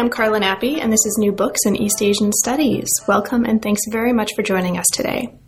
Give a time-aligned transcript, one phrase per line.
[0.00, 2.88] I'm Carla Nappi, and this is New Books in East Asian Studies.
[3.06, 5.39] Welcome and thanks very much for joining us today.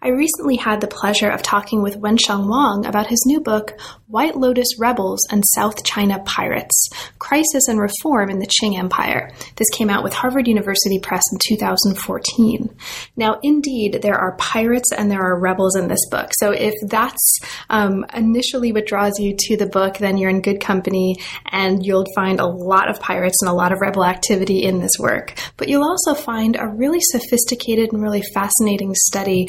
[0.00, 4.36] I recently had the pleasure of talking with Wensheng Wang about his new book, White
[4.36, 9.32] Lotus Rebels and South China Pirates Crisis and Reform in the Qing Empire.
[9.56, 12.74] This came out with Harvard University Press in 2014.
[13.16, 16.30] Now, indeed, there are pirates and there are rebels in this book.
[16.38, 20.60] So if that's um, initially what draws you to the book, then you're in good
[20.60, 21.16] company
[21.50, 24.98] and you'll find a lot of pirates and a lot of rebel activity in this
[24.98, 25.34] work.
[25.56, 29.48] But you'll also find a really sophisticated and really fascinating study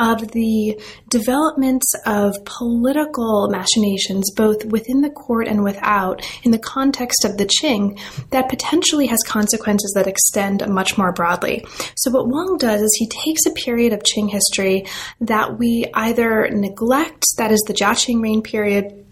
[0.00, 7.24] of the developments of political machinations, both within the court and without, in the context
[7.24, 11.64] of the Qing, that potentially has consequences that extend much more broadly.
[11.96, 14.86] So, what Wang does is he takes a period of Qing history
[15.20, 19.06] that we either neglect, that is the Jiaqing reign period,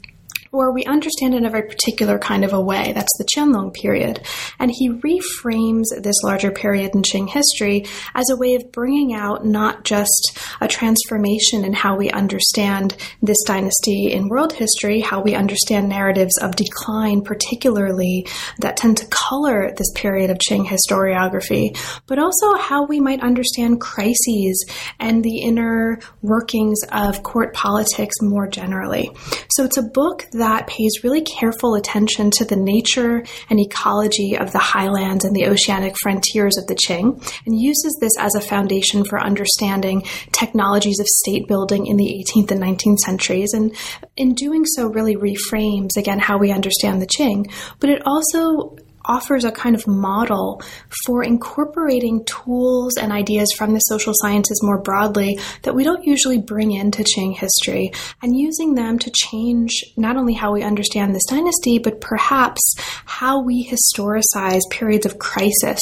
[0.53, 2.93] or we understand in a very particular kind of a way.
[2.93, 4.21] That's the Qianlong period.
[4.59, 9.45] And he reframes this larger period in Qing history as a way of bringing out
[9.45, 15.35] not just a transformation in how we understand this dynasty in world history, how we
[15.35, 18.27] understand narratives of decline, particularly
[18.59, 21.77] that tend to color this period of Qing historiography,
[22.07, 24.67] but also how we might understand crises
[24.99, 29.11] and the inner workings of court politics more generally.
[29.51, 34.53] So it's a book that pays really careful attention to the nature and ecology of
[34.53, 39.05] the highlands and the oceanic frontiers of the Qing and uses this as a foundation
[39.05, 43.53] for understanding technologies of state building in the 18th and 19th centuries.
[43.53, 43.75] And
[44.17, 48.77] in doing so, really reframes again how we understand the Qing, but it also
[49.09, 50.63] offers a kind of model
[51.05, 56.39] for incorporating tools and ideas from the social sciences more broadly that we don't usually
[56.39, 57.91] bring into Qing history
[58.23, 62.63] and using them to change not only how we understand this dynasty, but perhaps
[63.05, 65.81] how we historicize periods of crisis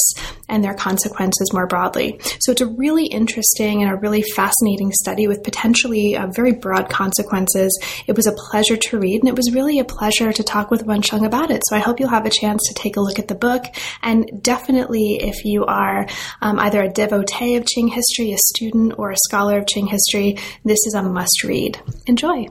[0.49, 2.19] and their consequences more broadly.
[2.41, 6.89] So it's a really interesting and a really fascinating study with potentially uh, very broad
[6.89, 7.77] consequences.
[8.07, 10.87] It was a pleasure to read, and it was really a pleasure to talk with
[10.87, 11.63] Wensheng about it.
[11.69, 13.65] So I hope you'll have a chance to take a look look at the book.
[14.03, 16.07] And definitely, if you are
[16.43, 20.37] um, either a devotee of Qing history, a student, or a scholar of Qing history,
[20.65, 21.81] this is a must read.
[22.07, 22.47] Enjoy.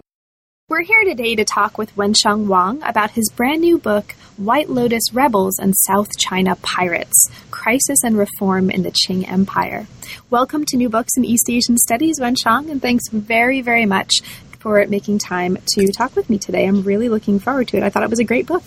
[0.68, 5.14] We're here today to talk with Wensheng Wang about his brand new book, White Lotus
[5.14, 9.86] Rebels and South China Pirates Crisis and Reform in the Qing Empire.
[10.32, 14.22] Welcome to New Books in East Asian Studies, Wensheng, and thanks very, very much
[14.60, 16.66] for making time to talk with me today.
[16.66, 17.84] I'm really looking forward to it.
[17.84, 18.64] I thought it was a great book.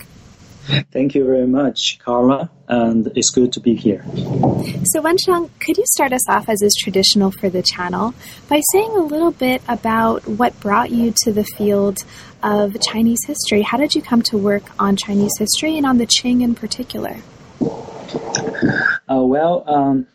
[0.92, 4.04] Thank you very much, Carla, and it's good to be here.
[4.84, 8.12] So, Wensheng, could you start us off, as is traditional for the channel,
[8.50, 12.04] by saying a little bit about what brought you to the field
[12.42, 13.62] of Chinese history?
[13.62, 17.16] How did you come to work on Chinese history and on the Qing in particular?
[19.10, 20.06] Uh, well, um,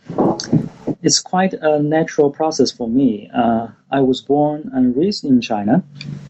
[1.02, 3.28] it's quite a natural process for me.
[3.34, 5.84] Uh, I was born and raised in China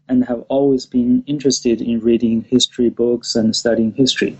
[0.06, 4.36] and have always been interested in reading history books and studying history.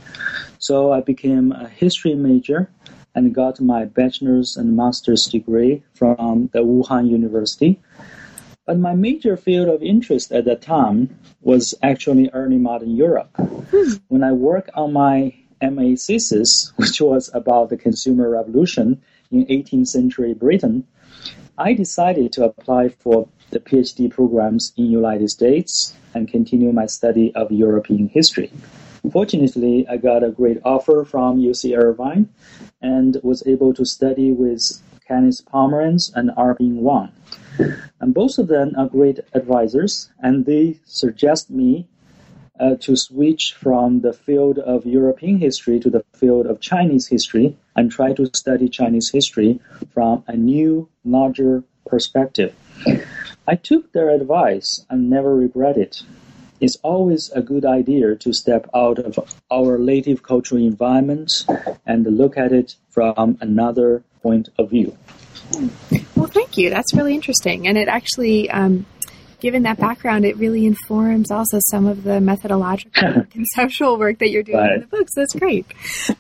[0.58, 2.68] So I became a history major
[3.14, 7.80] and got my bachelor's and master's degree from the Wuhan University.
[8.66, 13.30] But my major field of interest at that time was actually early modern Europe.
[13.38, 13.92] Hmm.
[14.08, 19.88] When I worked on my MA thesis, which was about the consumer revolution in 18th
[19.88, 20.86] century Britain,
[21.56, 27.32] I decided to apply for the PhD programs in United States and continue my study
[27.37, 28.50] of European history.
[29.12, 32.28] Fortunately, I got a great offer from UC Irvine
[32.83, 36.54] and was able to study with Kenneth Pomeranz and R.
[36.54, 37.12] Bin Wong.
[38.01, 41.86] And both of them are great advisors, and they suggest me
[42.60, 47.56] uh, to switch from the field of European history to the field of Chinese history
[47.74, 49.60] and try to study Chinese history
[49.92, 52.54] from a new, larger perspective.
[53.47, 56.03] I took their advice and never regret it.
[56.60, 59.18] It's always a good idea to step out of
[59.51, 61.30] our native cultural environment
[61.84, 64.97] and look at it from another point of view.
[66.16, 66.71] Well, thank you.
[66.71, 67.66] That's really interesting.
[67.66, 68.86] And it actually um,
[69.44, 74.42] given that background, it really informs also some of the methodological conceptual work that you're
[74.42, 74.72] doing right.
[74.72, 75.06] in the book.
[75.10, 75.66] So that's great.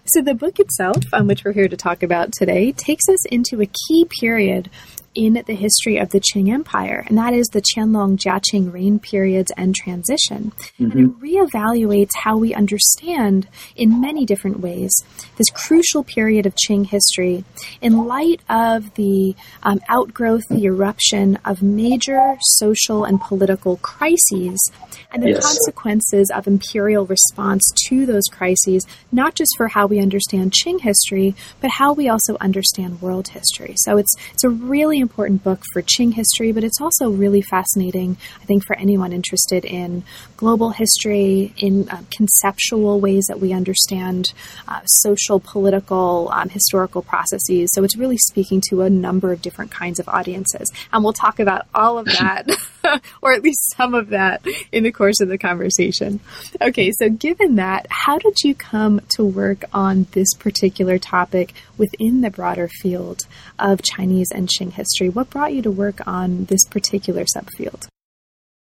[0.04, 3.62] So the book itself, on which we're here to talk about today, takes us into
[3.62, 4.68] a key period
[5.14, 9.52] in the history of the Qing Empire, and that is the Qianlong Jiaqing reign periods
[9.56, 10.52] and transition.
[10.78, 10.90] Mm-hmm.
[10.90, 11.24] And it mm-hmm.
[11.24, 14.92] reevaluates how we understand, in many different ways,
[15.36, 17.44] this crucial period of Qing history
[17.80, 24.70] in light of the um, outgrowth, the eruption of major social and political crises,
[25.12, 25.44] and the yes.
[25.44, 31.34] consequences of imperial response to those crises, not just for how we understand Qing history,
[31.60, 33.74] but how we also understand world history.
[33.78, 38.16] So it's it's a really important book for Qing history, but it's also really fascinating,
[38.40, 40.02] I think, for anyone interested in
[40.36, 44.32] global history, in uh, conceptual ways that we understand
[44.66, 47.70] uh, social, political, um, historical processes.
[47.74, 50.72] So it's really speaking to a number of different kinds of audiences.
[50.92, 52.48] And we'll talk about all of that,
[53.22, 56.20] or at least some of that, in the course of the conversation.
[56.60, 62.20] Okay, so given that, how did you come to work on this particular topic within
[62.20, 63.26] the broader field
[63.58, 65.08] of Chinese and Qing history?
[65.08, 67.86] What brought you to work on this particular subfield?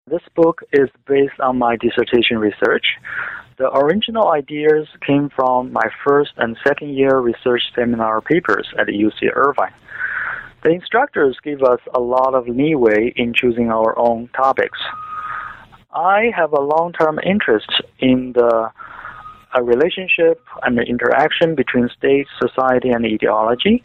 [0.08, 2.86] This book is based on my dissertation research.
[3.58, 9.30] The original ideas came from my first and second year research seminar papers at UC
[9.34, 9.74] Irvine.
[10.64, 14.80] The instructors give us a lot of leeway in choosing our own topics.
[15.94, 17.70] I have a long term interest
[18.00, 18.72] in the
[19.56, 23.84] a relationship and the interaction between state, society, and ideology,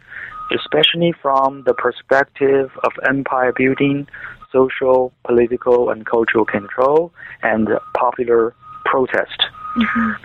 [0.54, 4.06] especially from the perspective of empire building,
[4.50, 8.54] social, political, and cultural control, and popular
[8.86, 9.42] protest.
[9.76, 10.24] Mm-hmm.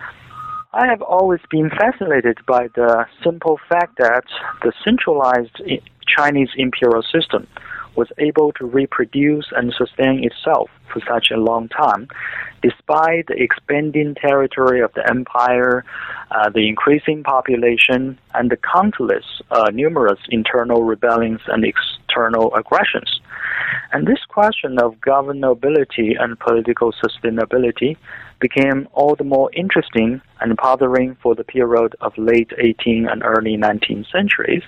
[0.72, 4.24] I have always been fascinated by the simple fact that
[4.62, 5.60] the centralized
[6.16, 7.46] Chinese imperial system
[7.96, 12.08] was able to reproduce and sustain itself for such a long time,
[12.62, 15.84] despite the expanding territory of the empire,
[16.30, 23.20] uh, the increasing population, and the countless, uh, numerous internal rebellions and external aggressions.
[23.92, 27.96] And this question of governability and political sustainability
[28.48, 33.56] became all the more interesting and bothering for the period of late 18th and early
[33.56, 34.62] 19th centuries,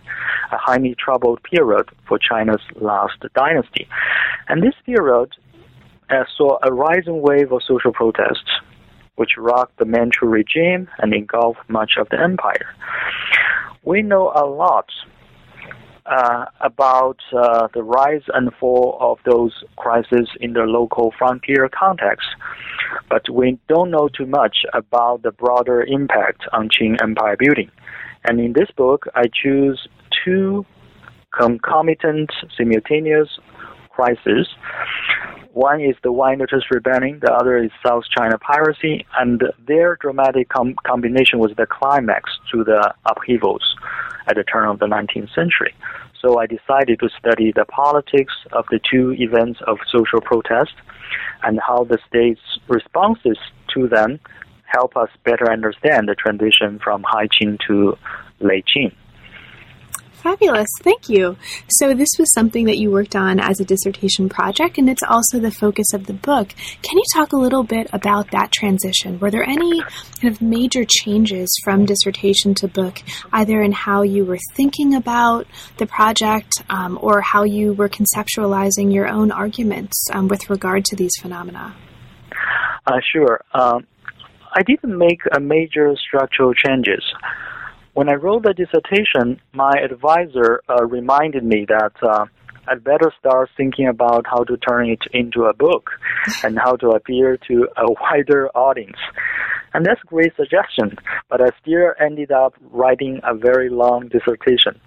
[0.51, 3.87] a highly troubled period for China's last dynasty.
[4.49, 5.29] And this period
[6.09, 8.51] uh, saw a rising wave of social protests,
[9.17, 12.71] which rocked the Manchu regime and engulfed much of the empire.
[13.85, 14.89] We know a lot
[16.09, 22.27] uh, about uh, the rise and fall of those crises in the local frontier context,
[23.09, 27.71] but we don't know too much about the broader impact on Qing empire building.
[28.25, 29.87] And in this book, I choose
[30.25, 30.65] two
[31.37, 33.29] concomitant simultaneous
[33.97, 34.47] crises.
[35.55, 40.51] One is the White Lotus Rebellion, the other is South China piracy, and their dramatic
[40.51, 43.65] com- combination was the climax to the upheavals
[44.29, 45.75] at the turn of the 19th century.
[46.21, 50.75] So I decided to study the politics of the two events of social protest
[51.43, 53.39] and how the state's responses
[53.75, 54.21] to them
[54.65, 57.97] help us better understand the transition from High Qing to
[58.41, 58.93] Late Qing.
[60.27, 60.67] Fabulous.
[60.83, 61.37] Thank you.
[61.69, 65.39] So, this was something that you worked on as a dissertation project, and it's also
[65.39, 66.49] the focus of the book.
[66.83, 69.21] Can you talk a little bit about that transition?
[69.21, 69.83] Were there any
[70.21, 73.01] kind of major changes from dissertation to book,
[73.33, 75.47] either in how you were thinking about
[75.77, 80.97] the project um, or how you were conceptualizing your own arguments um, with regard to
[80.97, 81.73] these phenomena?
[82.85, 83.43] Uh, sure.
[83.55, 83.87] Um,
[84.53, 87.05] I didn't make a major structural changes.
[87.97, 92.27] When I wrote the dissertation, my advisor uh, reminded me that uh,
[92.69, 95.93] I'd better start thinking about how to turn it into a book
[96.45, 98.99] and how to appeal to a wider audience.
[99.73, 100.99] And that's a great suggestion,
[101.31, 104.79] but I still ended up writing a very long dissertation.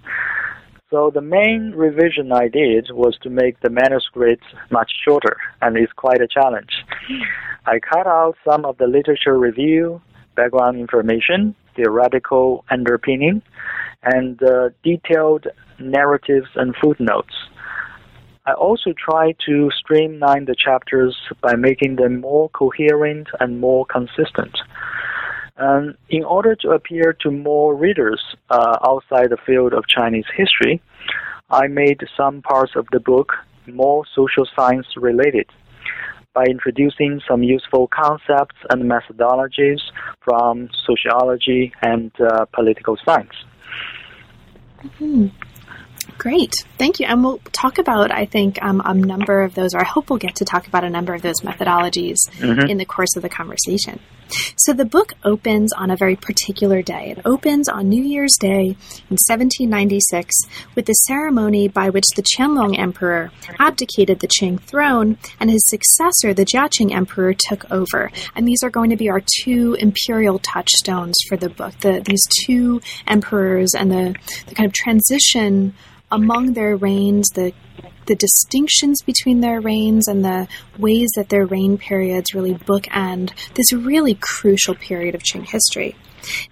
[0.91, 5.93] So the main revision I did was to make the manuscript much shorter, and it's
[5.93, 6.85] quite a challenge.
[7.65, 9.99] I cut out some of the literature review,
[10.35, 13.41] background information, theoretical underpinning,
[14.03, 15.47] and uh, detailed
[15.79, 17.35] narratives and footnotes.
[18.45, 24.57] I also try to streamline the chapters by making them more coherent and more consistent.
[25.57, 30.81] And in order to appeal to more readers uh, outside the field of Chinese history,
[31.49, 33.33] I made some parts of the book
[33.67, 35.47] more social science related
[36.33, 39.79] by introducing some useful concepts and methodologies
[40.21, 43.33] from sociology and uh, political science.
[44.83, 45.27] Mm-hmm.
[46.17, 46.53] Great.
[46.77, 47.05] Thank you.
[47.05, 50.19] And we'll talk about, I think, um, a number of those, or I hope we'll
[50.19, 52.69] get to talk about a number of those methodologies mm-hmm.
[52.69, 53.99] in the course of the conversation.
[54.55, 57.13] So the book opens on a very particular day.
[57.17, 60.35] It opens on New Year's Day in 1796
[60.75, 66.33] with the ceremony by which the Qianlong Emperor abdicated the Qing throne and his successor,
[66.33, 68.11] the Jiaqing Emperor, took over.
[68.35, 71.77] And these are going to be our two imperial touchstones for the book.
[71.79, 74.15] The, these two emperors and the,
[74.47, 75.73] the kind of transition
[76.11, 77.53] among their reigns, the
[78.09, 80.47] the distinctions between their reigns and the
[80.79, 85.95] ways that their reign periods really bookend this really crucial period of Qing history.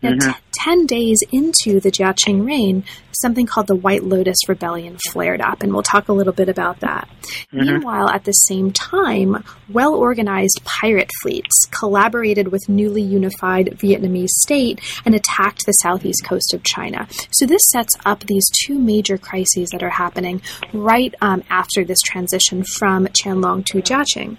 [0.02, 0.32] Now, mm-hmm.
[0.32, 2.84] t- 10 days into the Jiaqing reign,
[3.22, 6.80] something called the White Lotus Rebellion flared up, and we'll talk a little bit about
[6.82, 7.08] that.
[7.54, 7.60] Mm-hmm.
[7.60, 14.80] Meanwhile, at the same time, well organized pirate fleets collaborated with newly unified Vietnamese state
[15.06, 17.08] and attacked the southeast coast of China.
[17.32, 20.42] So, this sets up these two major crises that are happening
[20.74, 24.38] right um, after this transition from Qianlong to Jiaqing.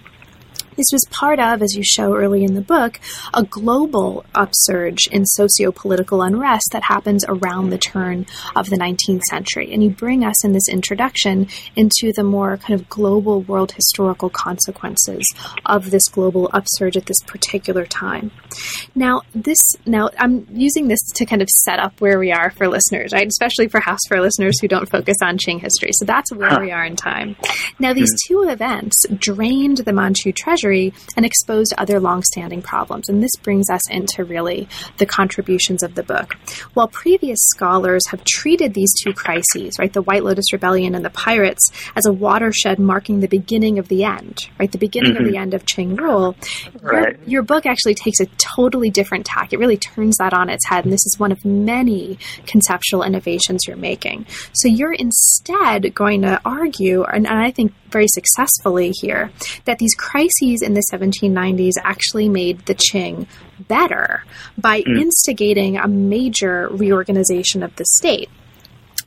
[0.79, 3.01] This was part of, as you show early in the book,
[3.33, 9.23] a global upsurge in socio political unrest that happens around the turn of the 19th
[9.23, 9.73] century.
[9.73, 14.29] And you bring us in this introduction into the more kind of global world historical
[14.29, 15.29] consequences
[15.65, 18.31] of this global upsurge at this particular time.
[18.95, 22.69] Now, this, now I'm using this to kind of set up where we are for
[22.69, 23.27] listeners, right?
[23.27, 25.89] Especially perhaps for listeners who don't focus on Qing history.
[25.91, 27.35] So that's where we are in time.
[27.79, 28.33] Now, these hmm.
[28.33, 33.09] two events drained the Manchu treasury and exposed other long-standing problems.
[33.09, 36.35] And this brings us into really the contributions of the book.
[36.73, 41.09] While previous scholars have treated these two crises, right, the White Lotus Rebellion and the
[41.09, 45.25] pirates, as a watershed marking the beginning of the end, right, the beginning mm-hmm.
[45.25, 45.41] of the mm-hmm.
[45.41, 46.35] end of Qing rule,
[46.81, 47.17] right.
[47.21, 49.53] your, your book actually takes a totally different tack.
[49.53, 53.65] It really turns that on its head, and this is one of many conceptual innovations
[53.67, 54.25] you're making.
[54.53, 59.31] So you're instead going to argue, and, and I think very successfully here,
[59.65, 63.27] that these crises in the 1790s actually made the Qing
[63.67, 64.23] better
[64.57, 65.01] by mm.
[65.01, 68.29] instigating a major reorganization of the state.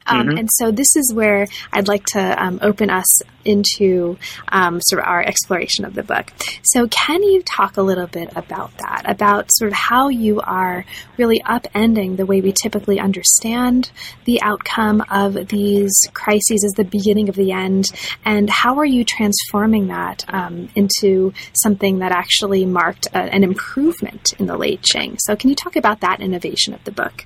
[0.07, 0.39] Um, mm-hmm.
[0.39, 4.19] And so this is where I'd like to um, open us into
[4.51, 6.33] um, sort of our exploration of the book.
[6.63, 9.03] So, can you talk a little bit about that?
[9.05, 10.85] About sort of how you are
[11.19, 13.91] really upending the way we typically understand
[14.25, 17.87] the outcome of these crises as the beginning of the end,
[18.25, 24.33] and how are you transforming that um, into something that actually marked a, an improvement
[24.39, 25.17] in the late Qing?
[25.21, 27.25] So, can you talk about that innovation of the book?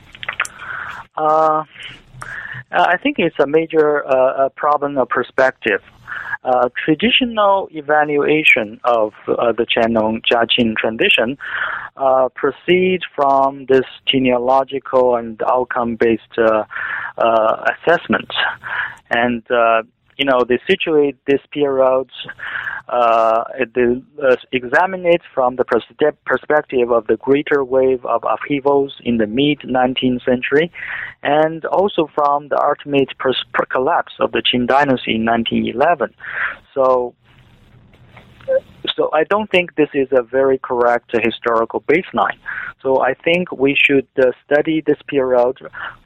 [1.17, 1.65] Uh,
[2.73, 5.83] uh, I think it's a major uh, problem of perspective.
[6.45, 11.37] Uh, traditional evaluation of uh, the Qianlong Jiaqing tradition
[11.97, 16.65] uh, proceed from this genealogical and outcome-based uh,
[17.75, 18.31] assessment,
[19.11, 19.43] and
[20.17, 22.09] you know they situate this period
[22.89, 23.43] uh,
[23.75, 29.17] the, uh, examine it from the pers- perspective of the greater wave of upheavals in
[29.17, 30.71] the mid 19th century,
[31.23, 36.15] and also from the ultimate pers- collapse of the Qing dynasty in 1911.
[36.75, 37.15] So
[38.97, 42.39] so I don't think this is a very correct historical baseline.
[42.83, 45.59] So I think we should uh, study this period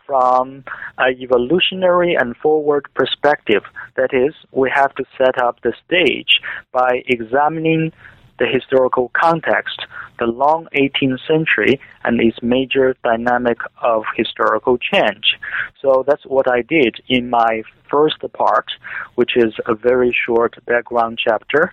[0.07, 0.65] from
[0.99, 3.63] an evolutionary and forward perspective.
[3.97, 6.41] That is, we have to set up the stage
[6.73, 7.93] by examining
[8.41, 9.83] the historical context,
[10.19, 15.39] the long 18th century, and its major dynamic of historical change.
[15.81, 18.73] So that's what I did in my first part,
[19.15, 21.73] which is a very short background chapter.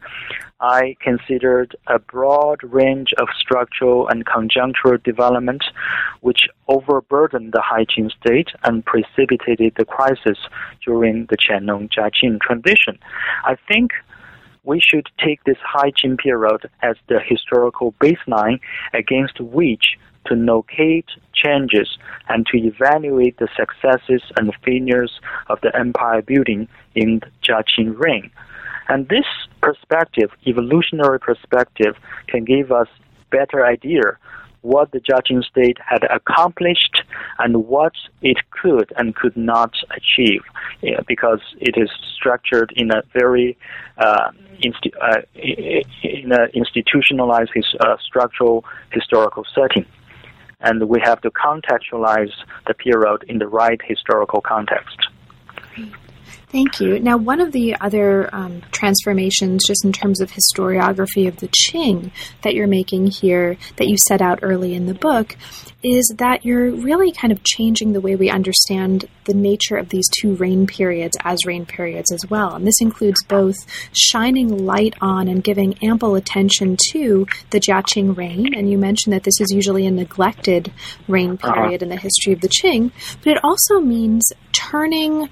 [0.59, 5.63] I considered a broad range of structural and conjunctural development
[6.21, 10.39] which overburdened the High Qing state and precipitated the crisis
[10.83, 12.97] during the Qianlong Jiaqing transition.
[13.45, 13.91] I think
[14.67, 18.59] we should take this High Qing period as the historical baseline
[18.93, 21.97] against which to locate changes
[22.27, 28.29] and to evaluate the successes and failures of the empire building in the Jiaqing reign.
[28.89, 29.25] And this
[29.61, 31.95] perspective, evolutionary perspective,
[32.27, 32.89] can give us
[33.31, 34.17] better idea
[34.73, 36.95] what the Jiaqing state had accomplished
[37.39, 40.43] and what it could and could not achieve,
[41.07, 43.57] because it is structured in a very
[43.97, 44.29] uh,
[44.67, 45.21] insti- uh,
[46.21, 49.85] in an institutionalized his, uh, structural historical setting.
[50.59, 52.33] And we have to contextualize
[52.67, 54.99] the period in the right historical context.
[56.49, 56.97] Thank you.
[56.99, 62.11] Now, one of the other um, transformations, just in terms of historiography of the Qing,
[62.41, 65.35] that you're making here, that you set out early in the book,
[65.83, 70.07] is that you're really kind of changing the way we understand the nature of these
[70.21, 72.55] two reign periods as reign periods as well.
[72.55, 73.57] And this includes both
[73.91, 78.53] shining light on and giving ample attention to the Jiaqing reign.
[78.55, 80.71] And you mentioned that this is usually a neglected
[81.09, 81.83] reign period uh-huh.
[81.83, 85.29] in the history of the Qing, but it also means turning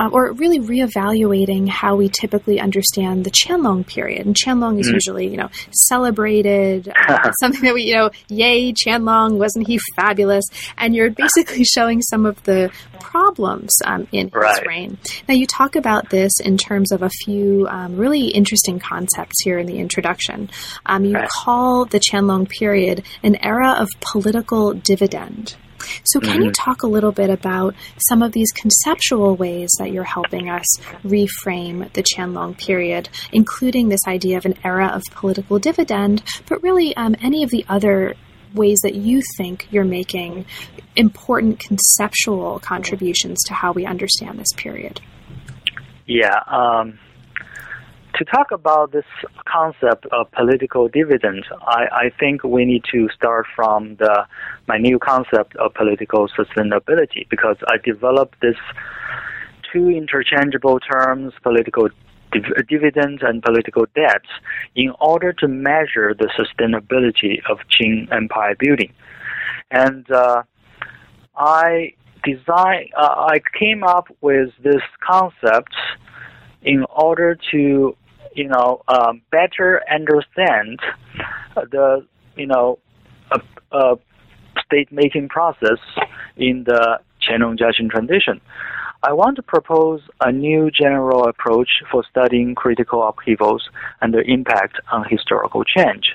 [0.00, 4.24] um, or really reevaluating how we typically understand the Qianlong period.
[4.24, 4.94] And Qianlong is mm.
[4.94, 10.46] usually, you know, celebrated, uh, something that we, you know, yay, Qianlong, wasn't he fabulous?
[10.78, 14.56] And you're basically showing some of the problems um, in right.
[14.56, 14.98] his reign.
[15.28, 19.58] Now, you talk about this in terms of a few um, really interesting concepts here
[19.58, 20.48] in the introduction.
[20.86, 21.28] Um, you right.
[21.28, 25.56] call the Qianlong period an era of political dividend.
[26.04, 26.42] So, can mm-hmm.
[26.42, 27.74] you talk a little bit about
[28.08, 30.66] some of these conceptual ways that you're helping us
[31.04, 36.96] reframe the Qianlong period, including this idea of an era of political dividend, but really
[36.96, 38.14] um, any of the other
[38.54, 40.44] ways that you think you're making
[40.96, 45.00] important conceptual contributions to how we understand this period?
[46.06, 46.42] Yeah.
[46.48, 46.98] Um
[48.20, 49.06] to talk about this
[49.48, 54.26] concept of political dividend, I, I think we need to start from the
[54.68, 58.56] my new concept of political sustainability because I developed this
[59.72, 61.88] two interchangeable terms, political
[62.30, 64.26] div- dividend and political debt,
[64.76, 68.92] in order to measure the sustainability of Qing Empire building.
[69.70, 70.42] And uh,
[71.38, 75.74] I design, uh, I came up with this concept
[76.62, 77.96] in order to
[78.34, 80.80] you know, um, better understand
[81.54, 82.06] the,
[82.36, 82.78] you know,
[84.64, 85.78] state making process
[86.36, 88.40] in the Qianlong Jiaqing tradition.
[89.02, 93.68] I want to propose a new general approach for studying critical upheavals
[94.00, 96.14] and their impact on historical change.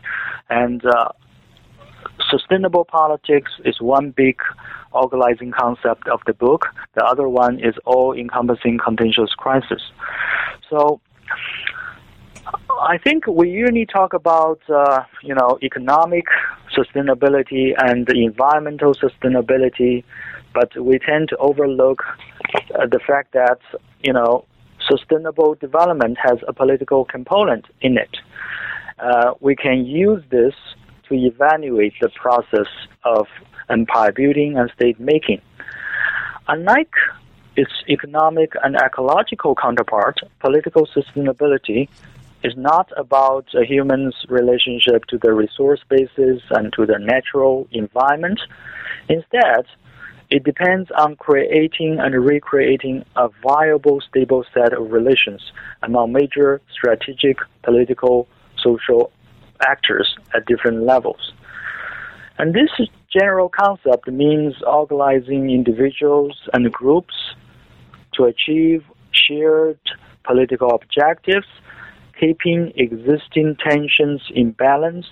[0.49, 1.09] And uh,
[2.29, 4.37] sustainable politics is one big
[4.91, 6.67] organizing concept of the book.
[6.93, 9.81] The other one is all-encompassing contentious crisis.
[10.69, 11.01] So
[12.87, 16.25] I think we usually talk about uh, you know economic
[16.75, 20.03] sustainability and environmental sustainability,
[20.53, 22.03] but we tend to overlook
[22.75, 23.59] uh, the fact that
[24.03, 24.45] you know
[24.87, 28.17] sustainable development has a political component in it.
[28.99, 30.53] Uh, we can use this
[31.09, 32.67] to evaluate the process
[33.03, 33.27] of
[33.69, 35.41] empire building and state making.
[36.47, 36.93] Unlike
[37.55, 41.89] its economic and ecological counterpart, political sustainability
[42.43, 48.39] is not about a human's relationship to the resource bases and to the natural environment.
[49.09, 49.65] Instead,
[50.29, 55.41] it depends on creating and recreating a viable, stable set of relations
[55.83, 59.11] among major strategic, political, social
[59.61, 61.33] actors at different levels.
[62.37, 62.69] And this
[63.13, 67.13] general concept means organizing individuals and groups
[68.15, 69.79] to achieve shared
[70.23, 71.47] political objectives
[72.19, 75.05] keeping existing tensions in balance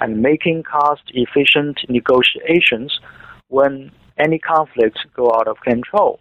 [0.00, 3.00] and making cost-efficient negotiations
[3.48, 6.20] when any conflicts go out of control.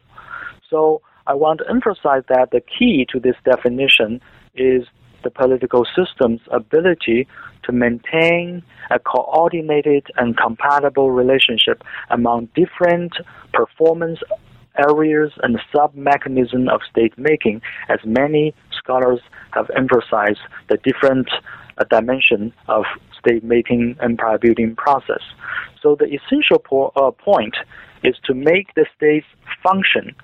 [0.70, 4.22] So I want to emphasize that the key to this definition
[4.56, 4.84] is
[5.24, 7.28] the political system's ability
[7.64, 13.14] to maintain a coordinated and compatible relationship among different
[13.54, 14.20] performance
[14.78, 19.20] areas and sub-mechanism of state making, as many scholars
[19.52, 21.30] have emphasized the different
[21.78, 22.86] uh, dimension of
[23.20, 25.22] state making empire building process.
[25.82, 27.56] So the essential po- uh, point
[28.04, 29.28] is to make the state's
[29.62, 30.16] function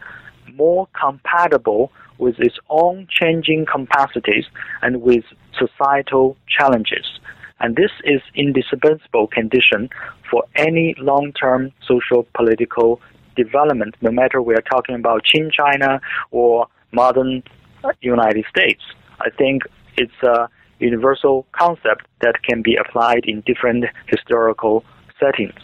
[0.54, 4.46] more compatible with its own changing capacities
[4.82, 5.24] and with
[5.58, 7.20] societal challenges.
[7.62, 9.90] And this is indispensable condition
[10.30, 13.02] for any long-term social political
[13.44, 17.44] development, no matter we are talking about Qing China or modern
[17.84, 18.84] uh, United States.
[19.28, 19.64] I think
[19.98, 20.50] it's a
[20.80, 24.84] universal concept that can be applied in different historical
[25.20, 25.62] settings.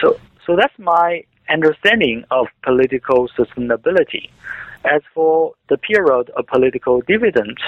[0.00, 1.08] So, so that's my
[1.48, 4.24] understanding of political sustainability.
[4.84, 7.58] As for the period of political dividend,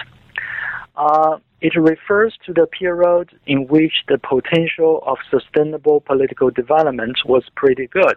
[0.96, 7.44] uh, it refers to the period in which the potential of sustainable political development was
[7.56, 8.16] pretty good,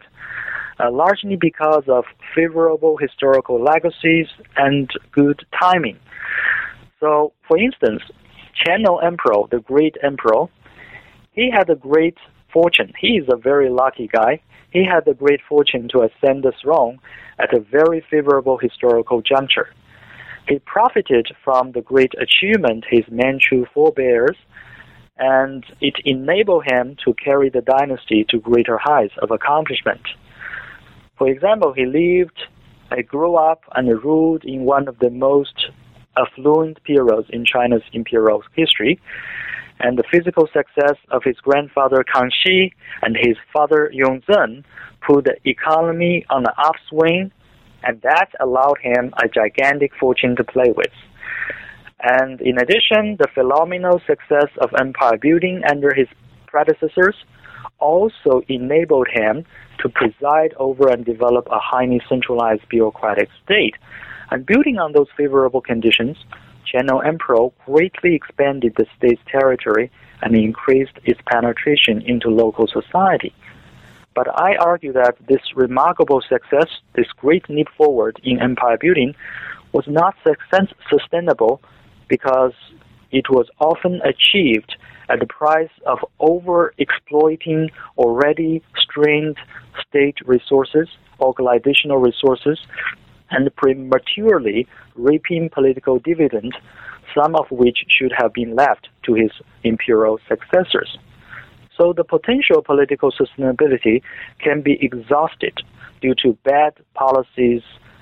[0.80, 5.98] uh, largely because of favorable historical legacies and good timing.
[7.00, 8.02] So, for instance,
[8.66, 10.48] Qianlong Emperor, the great emperor,
[11.32, 12.18] he had a great
[12.52, 12.94] fortune.
[13.00, 14.42] He is a very lucky guy.
[14.72, 17.00] He had the great fortune to ascend the throne
[17.40, 19.70] at a very favorable historical juncture.
[20.48, 24.38] He profited from the great achievement his Manchu forebears,
[25.18, 30.02] and it enabled him to carry the dynasty to greater heights of accomplishment.
[31.18, 32.40] For example, he lived,
[32.96, 35.70] he grew up, and ruled in one of the most
[36.16, 39.00] affluent periods in China's imperial history.
[39.80, 44.64] And the physical success of his grandfather Kangxi and his father Yongzheng
[45.06, 47.32] put the economy on an upswing
[47.88, 50.92] and that allowed him a gigantic fortune to play with.
[52.04, 56.08] And in addition, the phenomenal success of empire building under his
[56.48, 57.16] predecessors
[57.80, 59.46] also enabled him
[59.80, 63.76] to preside over and develop a highly centralized bureaucratic state.
[64.32, 66.18] And building on those favorable conditions,
[66.68, 69.90] Qianlong Emperor greatly expanded the state's territory
[70.22, 73.34] and increased its penetration into local society.
[74.18, 79.14] But I argue that this remarkable success, this great leap forward in empire building,
[79.74, 80.16] was not
[80.90, 81.62] sustainable
[82.08, 82.54] because
[83.12, 84.76] it was often achieved
[85.08, 89.38] at the price of over exploiting already strained
[89.88, 90.88] state resources,
[91.20, 92.58] organizational resources,
[93.30, 96.56] and prematurely reaping political dividends,
[97.14, 99.30] some of which should have been left to his
[99.64, 100.98] imperial successors.
[101.78, 104.02] So the potential political sustainability
[104.40, 105.60] can be exhausted
[106.02, 107.62] due to bad policies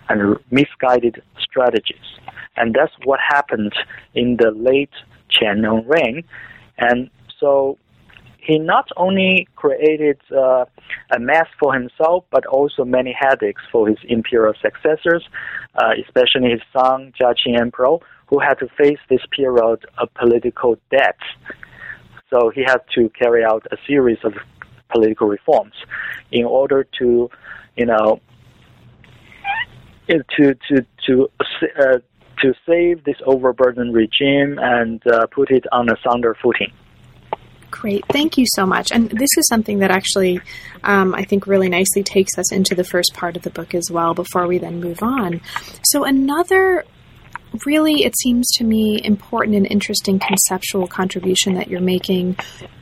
[0.10, 2.06] and misguided strategies.
[2.56, 3.74] And that's what happened
[4.14, 4.94] in the late
[5.30, 6.24] Qianlong reign.
[6.78, 7.10] And
[7.40, 7.78] so
[8.40, 10.66] he not only created uh,
[11.12, 15.28] a mess for himself, but also many headaches for his imperial successors,
[15.76, 21.18] uh, especially his son Jiaqing Emperor, who had to face this period of political debt
[22.30, 24.34] so he had to carry out a series of
[24.90, 25.74] political reforms
[26.32, 27.30] in order to,
[27.76, 28.20] you know,
[30.08, 31.30] to to to
[31.80, 32.00] uh,
[32.42, 36.72] to save this overburdened regime and uh, put it on a sounder footing.
[37.72, 38.92] Great, thank you so much.
[38.92, 40.40] And this is something that actually,
[40.84, 43.92] um, I think, really nicely takes us into the first part of the book as
[43.92, 44.14] well.
[44.14, 45.42] Before we then move on,
[45.84, 46.86] so another
[47.66, 52.38] really, it seems to me, important and interesting conceptual contribution that you're making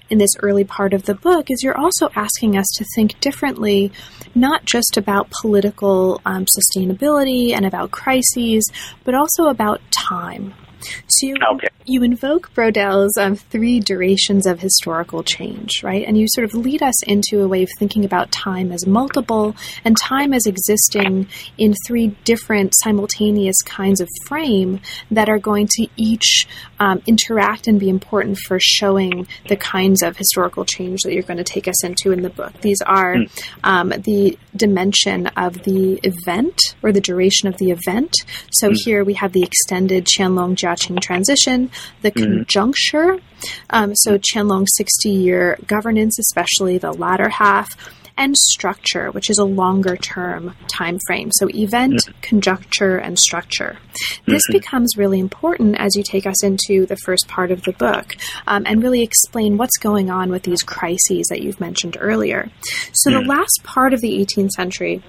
[0.10, 3.92] in this early part of the book is you're also asking us to think differently,
[4.36, 8.70] not just about political um, sustainability and about crises,
[9.04, 10.54] but also about time.
[11.08, 11.68] So you, okay.
[11.86, 16.06] you invoke Braudel's um, three durations of historical change, right?
[16.06, 19.56] And you sort of lead us into a way of thinking about time as multiple
[19.84, 24.80] and time as existing in three different simultaneous kinds of frame
[25.12, 26.48] that are going to each
[26.84, 31.38] um, interact and be important for showing the kinds of historical change that you're going
[31.38, 32.52] to take us into in the book.
[32.60, 33.24] These are hmm.
[33.64, 38.14] um, the dimension of the event or the duration of the event.
[38.52, 38.76] So mm.
[38.84, 42.22] here we have the extended Qianlong Jiaqing transition, the mm.
[42.22, 43.20] conjuncture,
[43.70, 47.76] um, so Qianlong's 60 year governance, especially the latter half
[48.18, 51.32] and structure, which is a longer term time frame.
[51.34, 52.20] So event, mm-hmm.
[52.22, 53.78] conjuncture, and structure.
[54.26, 54.54] This mm-hmm.
[54.54, 58.16] becomes really important as you take us into the first part of the book
[58.48, 62.50] um, and really explain what's going on with these crises that you've mentioned earlier.
[62.94, 63.22] So mm-hmm.
[63.22, 65.02] the last part of the 18th century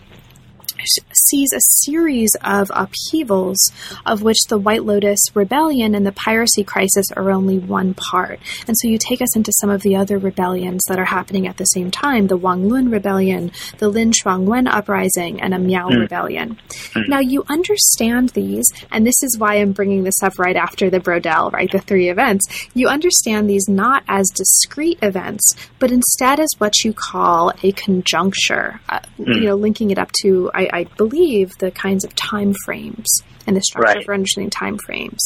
[1.12, 3.58] sees a series of upheavals,
[4.06, 8.40] of which the White Lotus rebellion and the piracy crisis are only one part.
[8.66, 11.56] And so you take us into some of the other rebellions that are happening at
[11.56, 16.00] the same time the Wang Lun rebellion, the Lin Shuangwen uprising, and a Miao mm.
[16.00, 16.58] rebellion.
[16.94, 17.08] Mm.
[17.08, 21.00] Now, you understand these, and this is why I'm bringing this up right after the
[21.00, 21.70] Braudel, right?
[21.70, 22.68] The three events.
[22.74, 28.80] You understand these not as discrete events, but instead as what you call a conjuncture,
[28.88, 29.34] uh, mm.
[29.34, 33.06] you know, linking it up to, I, I believe, the kinds of time frames
[33.46, 34.04] and the structure right.
[34.04, 35.20] for understanding time frames.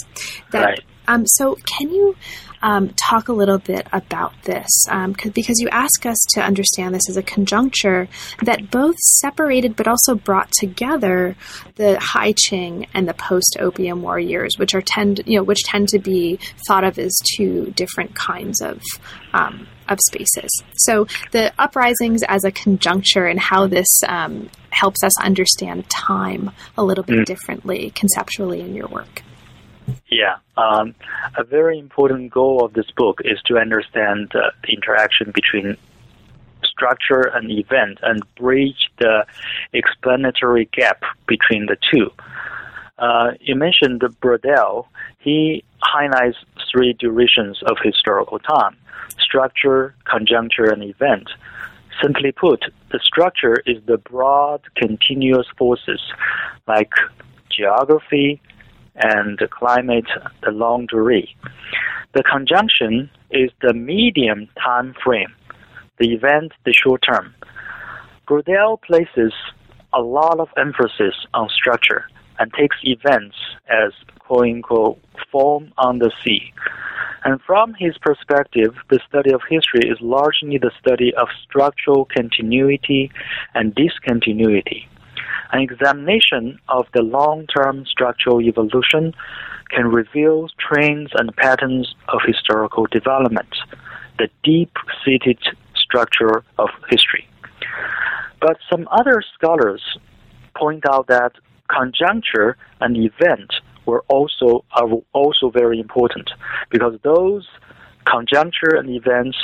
[0.50, 0.80] That, right.
[1.06, 2.16] um, so, can you
[2.60, 4.68] um, talk a little bit about this?
[4.90, 8.08] Um, because you ask us to understand this as a conjuncture
[8.42, 11.34] that both separated but also brought together
[11.76, 15.62] the High Qing and the post Opium War years, which are tend you know which
[15.64, 18.82] tend to be thought of as two different kinds of
[19.32, 20.50] um, of spaces.
[20.76, 26.84] So the uprisings as a conjuncture and how this um, helps us understand time a
[26.84, 27.24] little bit mm.
[27.24, 29.22] differently conceptually in your work.
[30.10, 30.94] Yeah, um,
[31.36, 35.76] a very important goal of this book is to understand uh, the interaction between
[36.64, 39.26] structure and event and bridge the
[39.72, 42.10] explanatory gap between the two.
[42.98, 44.86] Uh, you mentioned Braudel.
[45.18, 46.38] He highlights
[46.70, 48.76] three durations of historical time
[49.20, 51.30] structure, conjuncture, and event.
[52.02, 56.00] Simply put, the structure is the broad, continuous forces
[56.66, 56.92] like
[57.50, 58.40] geography
[58.94, 60.06] and climate,
[60.42, 61.28] the longue durée.
[62.14, 65.34] The conjunction is the medium time frame,
[65.98, 67.34] the event, the short term.
[68.26, 69.32] Braudel places
[69.92, 72.06] a lot of emphasis on structure
[72.38, 73.36] and takes events
[73.68, 74.98] as quote unquote
[75.30, 76.52] form on the sea.
[77.24, 83.10] And from his perspective, the study of history is largely the study of structural continuity
[83.54, 84.88] and discontinuity.
[85.52, 89.14] An examination of the long term structural evolution
[89.70, 93.54] can reveal trends and patterns of historical development,
[94.18, 94.72] the deep
[95.04, 95.38] seated
[95.74, 97.28] structure of history.
[98.40, 99.82] But some other scholars
[100.54, 101.32] point out that
[101.68, 103.52] conjuncture and event
[103.86, 106.30] were also are also very important
[106.70, 107.46] because those
[108.04, 109.36] conjuncture and events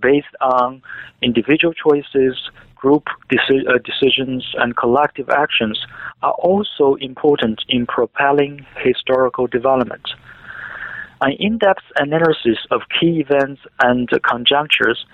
[0.00, 0.82] based on
[1.22, 5.78] individual choices, group deci- uh, decisions, and collective actions
[6.22, 10.06] are also important in propelling historical development.
[11.20, 15.06] An in-depth analysis of key events and conjunctures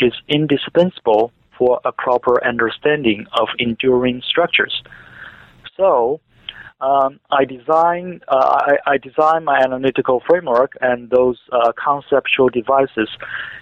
[0.00, 4.82] is indispensable for a proper understanding of enduring structures.
[5.78, 6.20] So,
[6.80, 13.08] um, I design uh, I, I design my analytical framework and those uh, conceptual devices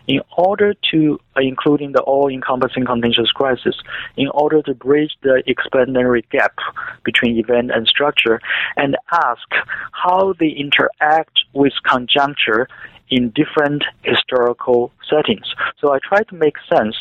[0.06, 3.74] in order to, uh, including the all-encompassing contingent crisis,
[4.16, 6.56] in order to bridge the explanatory gap
[7.04, 8.38] between event and structure,
[8.76, 9.48] and ask
[9.92, 12.68] how they interact with conjuncture
[13.08, 15.46] in different historical settings.
[15.80, 16.96] So I try to make sense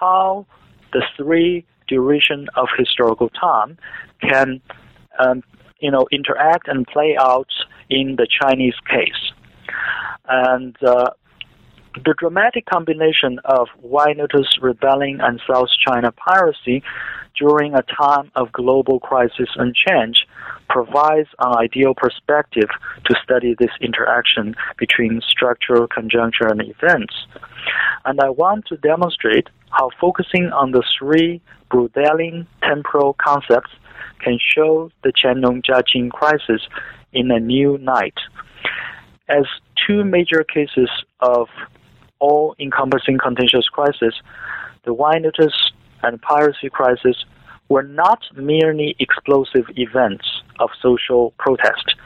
[0.00, 0.46] how
[0.92, 3.78] the three duration of historical time
[4.20, 4.60] can
[5.18, 5.42] um,
[5.80, 7.50] you know, interact and play out
[7.90, 9.32] in the Chinese case.
[10.28, 11.10] And uh,
[12.04, 16.82] the dramatic combination of White Lotus rebellion and South China piracy
[17.36, 20.26] during a time of global crisis and change
[20.68, 22.68] provides an ideal perspective
[23.04, 27.14] to study this interaction between structural, conjuncture, and events.
[28.04, 33.70] And I want to demonstrate how focusing on the three Braudelian temporal concepts
[34.20, 36.62] can show the Qianlong Jiaqing crisis
[37.12, 38.18] in a new light.
[39.28, 39.44] As
[39.86, 40.88] two major cases
[41.20, 41.48] of
[42.18, 44.14] all-encompassing contentious crisis,
[44.84, 45.52] the White Lotus
[46.06, 47.24] and piracy crisis
[47.68, 50.24] were not merely explosive events
[50.60, 51.96] of social protest.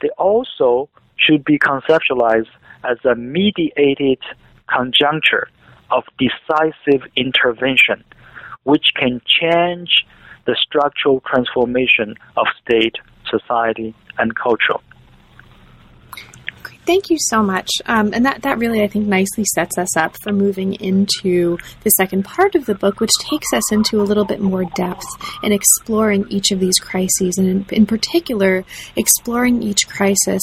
[0.00, 2.48] They also should be conceptualized
[2.84, 4.18] as a mediated
[4.66, 5.48] conjuncture
[5.90, 8.02] of decisive intervention,
[8.64, 10.06] which can change
[10.46, 12.96] the structural transformation of state,
[13.30, 14.80] society, and culture.
[16.86, 17.70] Thank you so much.
[17.86, 21.90] Um, and that, that really, I think, nicely sets us up for moving into the
[21.90, 25.06] second part of the book, which takes us into a little bit more depth
[25.42, 28.64] in exploring each of these crises, and in, in particular,
[28.96, 30.42] exploring each crisis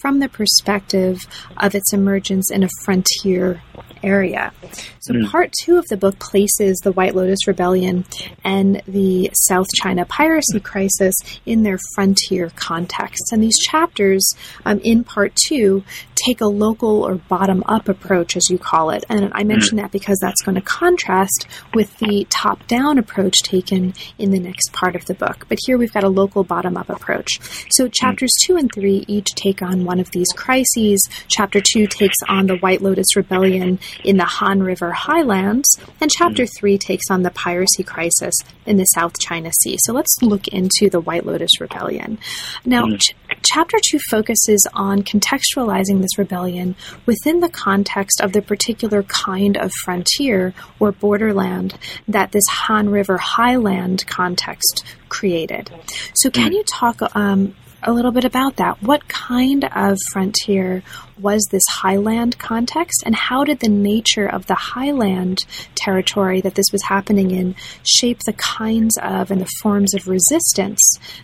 [0.00, 1.20] from the perspective
[1.58, 3.62] of its emergence in a frontier
[4.02, 4.52] area.
[5.00, 5.30] So, mm.
[5.30, 8.04] part two of the book places the White Lotus Rebellion
[8.44, 11.14] and the South China piracy crisis
[11.46, 13.22] in their frontier context.
[13.32, 14.28] And these chapters
[14.64, 15.81] um, in part two
[16.14, 19.04] take a local or bottom up approach, as you call it.
[19.08, 23.94] And I mention that because that's going to contrast with the top down approach taken
[24.18, 25.46] in the next part of the book.
[25.48, 27.40] But here we've got a local bottom up approach.
[27.70, 31.06] So, chapters two and three each take on one of these crises.
[31.28, 36.46] Chapter two takes on the White Lotus Rebellion in the Han River highlands, and Chapter
[36.46, 38.34] 3 takes on the piracy crisis
[38.66, 39.76] in the South China Sea.
[39.80, 42.18] So let's look into the White Lotus Rebellion.
[42.64, 43.00] Now, mm.
[43.00, 46.76] ch- Chapter 2 focuses on contextualizing this rebellion
[47.06, 51.78] within the context of the particular kind of frontier or borderland
[52.08, 55.70] that this Han River highland context created.
[56.14, 56.56] So, can mm.
[56.56, 58.82] you talk um, a little bit about that.
[58.82, 60.82] What kind of frontier
[61.18, 65.38] was this highland context, and how did the nature of the highland
[65.74, 70.80] territory that this was happening in shape the kinds of and the forms of resistance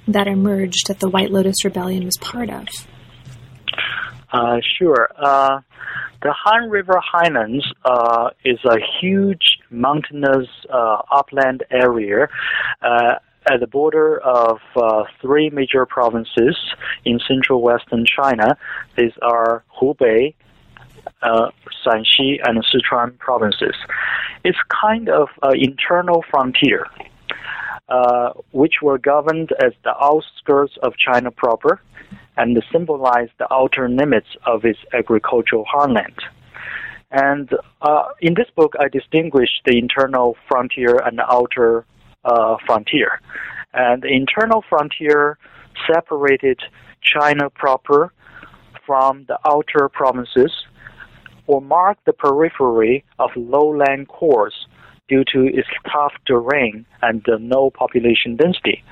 [0.06, 2.66] that emerged that the White Lotus Rebellion was part of?
[4.32, 5.08] Uh, sure.
[5.16, 5.60] Uh,
[6.20, 12.28] the Han River Highlands uh, is a huge mountainous uh, upland area
[12.82, 13.14] uh,
[13.50, 16.56] at the border of uh, three major provinces
[17.04, 18.56] in central western China.
[18.96, 20.34] These are Hubei,
[21.22, 21.50] uh,
[21.84, 23.74] Shaanxi, and Sichuan provinces.
[24.44, 26.86] It's kind of an internal frontier,
[27.88, 31.80] uh, which were governed as the outskirts of China proper
[32.36, 36.16] and symbolize the outer limits of its agricultural heartland.
[37.10, 41.84] And uh, in this book, I distinguish the internal frontier and the outer
[42.28, 43.20] uh, frontier.
[43.72, 45.38] And the internal frontier
[45.92, 46.60] separated
[47.02, 48.12] China proper
[48.86, 50.52] from the outer provinces
[51.46, 54.66] or marked the periphery of lowland cores
[55.08, 58.82] due to its tough terrain and uh, no population density.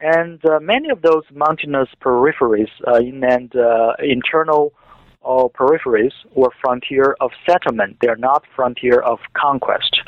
[0.00, 4.72] And uh, many of those mountainous peripheries, uh, uh, internal
[5.20, 7.96] or peripheries were frontier of settlement.
[8.00, 10.00] They are not frontier of conquest.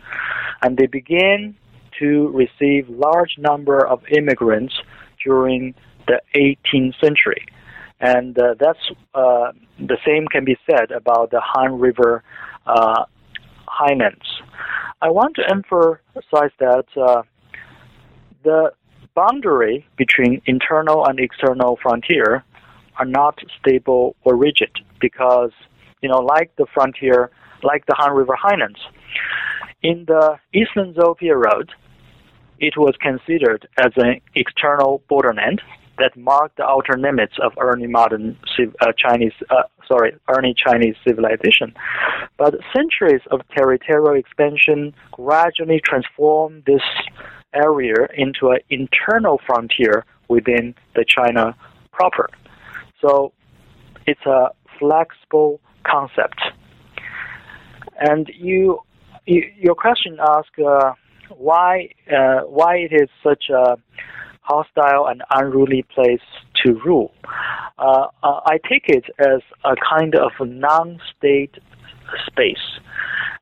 [0.63, 1.57] And they began
[1.99, 4.75] to receive large number of immigrants
[5.25, 5.75] during
[6.07, 7.47] the 18th century.
[8.01, 8.79] And uh, that's
[9.15, 12.23] uh, the same can be said about the Han River
[12.67, 13.05] uh,
[13.67, 14.27] highlands.
[15.01, 17.23] I want to emphasize that uh,
[18.45, 18.73] the
[19.15, 22.45] boundary between internal and external frontier
[22.99, 25.53] are not stable or rigid because,
[26.03, 27.31] you know, like the frontier,
[27.63, 28.79] like the Han River Highlands,
[29.83, 31.71] in the Eastern Zhou period,
[32.59, 35.63] it was considered as an external borderland
[35.99, 41.75] that marked the outer limits of early modern uh, Chinese, uh, sorry, early Chinese civilization.
[42.37, 46.83] But centuries of territorial expansion gradually transformed this
[47.55, 51.57] area into an internal frontier within the China
[51.93, 52.29] proper.
[53.01, 53.33] So
[54.07, 56.41] it's a flexible concept.
[57.99, 58.81] And you,
[59.25, 60.93] you your question asks uh,
[61.31, 63.77] why uh, why it is such a
[64.41, 66.21] hostile and unruly place
[66.65, 67.13] to rule.
[67.79, 71.57] Uh, uh I take it as a kind of non-state
[72.27, 72.81] space,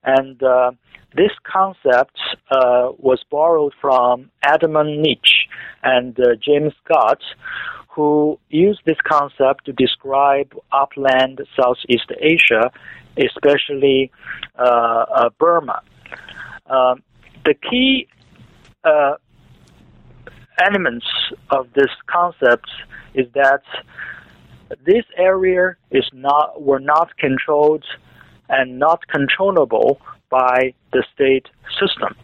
[0.02, 0.72] and uh,
[1.14, 2.18] this concept
[2.50, 5.48] uh, was borrowed from Edmund Leach
[5.82, 7.20] and James Scott,
[7.94, 12.72] who used this concept to describe upland Southeast Asia,
[13.16, 14.10] especially
[14.58, 15.80] uh, uh, Burma.
[16.66, 16.96] Uh,
[17.44, 18.08] the key
[18.84, 19.14] uh,
[20.66, 21.06] elements
[21.50, 22.70] of this concept
[23.14, 23.62] is that
[24.84, 27.84] this area is not were not controlled
[28.48, 31.46] and not controllable by the state
[31.80, 32.14] system.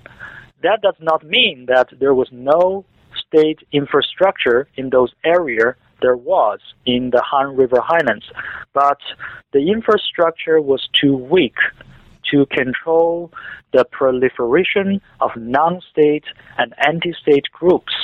[0.62, 2.84] That does not mean that there was no
[3.26, 8.24] state infrastructure in those areas there was in the Han River Highlands,
[8.72, 8.98] but
[9.52, 11.56] the infrastructure was too weak
[12.30, 13.32] to control
[13.72, 16.24] the proliferation of non-state
[16.58, 17.94] and anti-state groups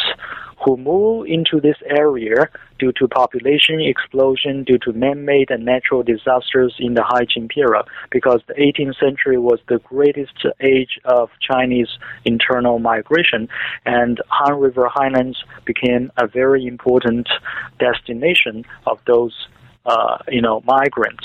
[0.65, 6.75] who move into this area due to population explosion, due to man-made and natural disasters
[6.79, 11.89] in the High Qing period, because the 18th century was the greatest age of Chinese
[12.25, 13.49] internal migration,
[13.85, 17.29] and Han River Highlands became a very important
[17.79, 19.35] destination of those,
[19.85, 21.25] uh, you know, migrants.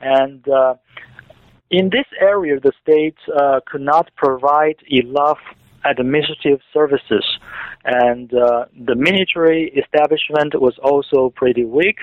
[0.00, 0.74] And uh,
[1.70, 5.38] in this area, the state uh, could not provide enough
[5.84, 7.24] administrative services,
[7.84, 11.98] and uh, the military establishment was also pretty weak.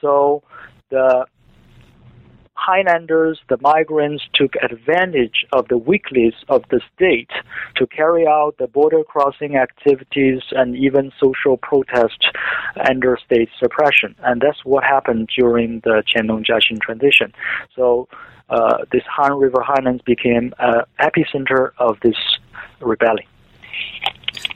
[0.00, 0.42] So
[0.90, 1.26] the
[2.60, 7.30] Highlanders, the migrants, took advantage of the weakness of the state
[7.76, 12.20] to carry out the border crossing activities and even social protest
[12.88, 14.14] under state suppression.
[14.22, 17.32] And that's what happened during the Qianlong Jiaqing transition.
[17.74, 18.08] So
[18.50, 22.18] uh, this Han River Highlands became an epicenter of this
[22.80, 23.26] rebellion.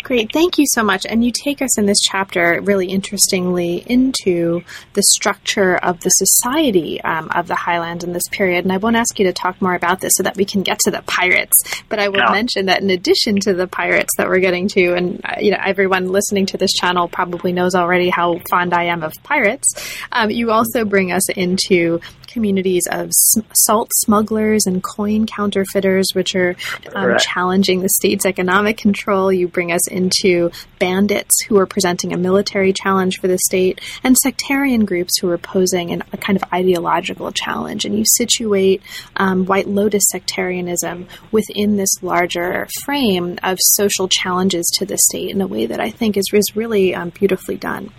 [0.04, 1.06] Great, thank you so much.
[1.06, 4.62] And you take us in this chapter really interestingly into
[4.92, 8.66] the structure of the society um, of the Highlands in this period.
[8.66, 10.78] And I won't ask you to talk more about this so that we can get
[10.80, 11.82] to the pirates.
[11.88, 12.32] But I will yeah.
[12.32, 15.58] mention that in addition to the pirates that we're getting to, and uh, you know
[15.64, 19.96] everyone listening to this channel probably knows already how fond I am of pirates.
[20.12, 22.02] Um, you also bring us into
[22.34, 23.10] communities of
[23.52, 26.56] salt smugglers and coin counterfeiters, which are
[26.94, 27.20] um, right.
[27.20, 29.32] challenging the state's economic control.
[29.32, 34.18] You bring us into bandits who are presenting a military challenge for the state, and
[34.18, 37.84] sectarian groups who are posing an, a kind of ideological challenge.
[37.84, 38.82] And you situate
[39.16, 45.40] um, White Lotus sectarianism within this larger frame of social challenges to the state in
[45.40, 47.92] a way that I think is, is really um, beautifully done.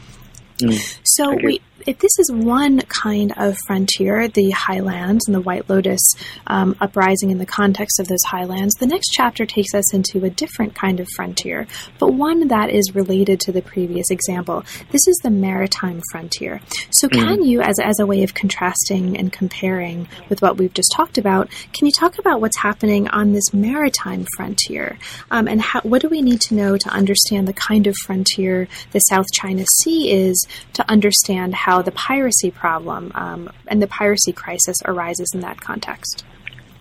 [0.60, 1.00] Mm.
[1.04, 6.02] So we if this is one kind of frontier, the highlands and the White Lotus
[6.48, 10.30] um, uprising in the context of those highlands, the next chapter takes us into a
[10.30, 11.68] different kind of frontier,
[12.00, 14.64] but one that is related to the previous example.
[14.92, 16.62] This is the maritime frontier.
[16.92, 17.28] So, mm-hmm.
[17.28, 21.18] can you, as, as a way of contrasting and comparing with what we've just talked
[21.18, 24.98] about, can you talk about what's happening on this maritime frontier?
[25.32, 28.68] Um, and how, what do we need to know to understand the kind of frontier
[28.92, 33.88] the South China Sea is to understand how how the piracy problem um, and the
[33.88, 36.24] piracy crisis arises in that context.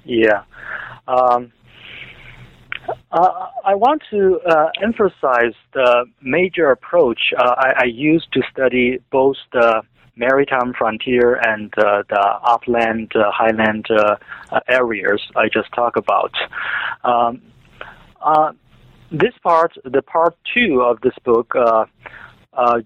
[0.04, 0.44] Yeah.
[1.08, 1.52] Um,
[3.10, 9.00] uh, I want to uh, emphasize the major approach uh, I, I used to study
[9.10, 9.82] both the
[10.16, 14.16] maritime frontier and uh, the upland, uh, highland uh,
[14.68, 16.34] areas I just talked about.
[17.02, 17.42] Um,
[19.10, 21.54] this part, the part two of this book,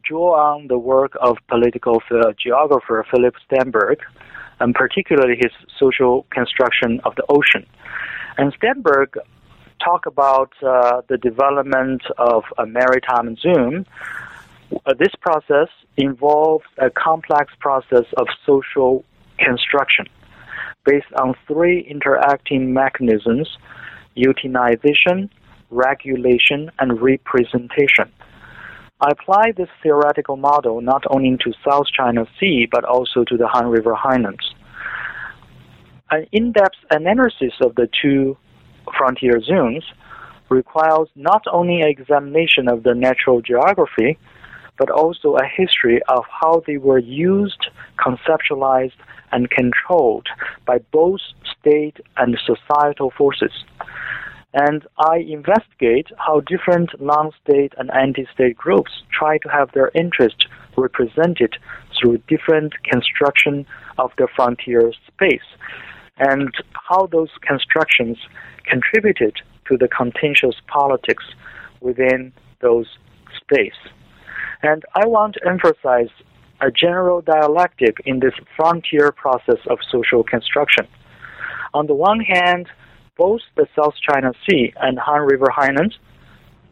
[0.03, 2.03] draw on the work of political
[2.43, 3.99] geographer Philip Steinberg,
[4.61, 7.67] and particularly his social construction of the ocean.
[8.37, 9.19] And Steinberg
[9.85, 13.87] talked about uh, the development of a maritime zone,
[14.73, 19.05] uh, this process involves a complex process of social
[19.39, 20.07] construction
[20.85, 23.49] based on three interacting mechanisms
[24.15, 25.31] utilization,
[25.71, 28.11] regulation, and representation.
[29.01, 33.47] I apply this theoretical model not only to South China Sea but also to the
[33.47, 34.55] Han River Highlands.
[36.11, 38.37] An in depth analysis of the two
[38.97, 39.85] frontier zones
[40.49, 44.19] requires not only an examination of the natural geography,
[44.79, 47.67] but also a history of how they were used,
[47.99, 48.99] conceptualized,
[49.31, 50.27] and controlled
[50.67, 51.21] by both
[51.61, 53.53] state and societal forces.
[54.55, 59.91] And I investigate how different non state and anti state groups try to have their
[59.95, 60.47] interests
[60.77, 61.57] represented
[61.99, 63.67] through different construction
[63.99, 65.49] of the frontier space,
[66.19, 66.55] and
[66.89, 68.17] how those constructions
[68.65, 69.35] contributed
[69.67, 71.25] to the contentious politics
[71.81, 72.87] within those
[73.37, 73.81] space.
[74.63, 76.11] And I want to emphasize
[76.61, 80.87] a general dialectic in this frontier process of social construction.
[81.75, 82.69] On the one hand,
[83.19, 85.99] both the South China Sea and Han River Highlands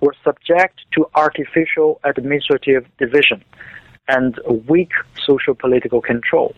[0.00, 3.44] were subject to artificial administrative division
[4.08, 4.38] and
[4.68, 4.92] weak
[5.26, 6.54] social political control.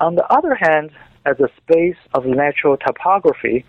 [0.00, 0.90] On the other hand,
[1.24, 3.64] as a space of natural topography,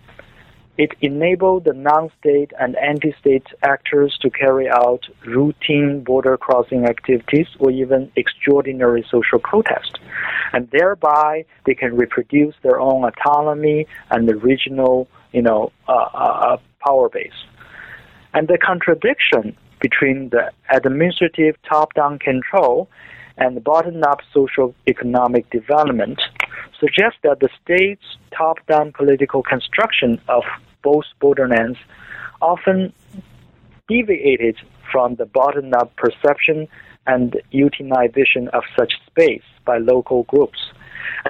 [0.76, 7.70] it enabled the non-state and anti-state actors to carry out routine border crossing activities or
[7.70, 9.98] even extraordinary social protest.
[10.52, 16.54] And thereby, they can reproduce their own autonomy and the regional, you know, uh, uh,
[16.54, 17.32] uh power base.
[18.34, 22.88] And the contradiction between the administrative top-down control
[23.36, 26.20] and bottom-up social economic development
[26.78, 30.44] suggests that the state's top-down political construction of
[30.82, 31.78] both borderlands
[32.40, 32.92] often
[33.88, 34.56] deviated
[34.90, 36.68] from the bottom-up perception
[37.06, 40.58] and utilization of such space by local groups.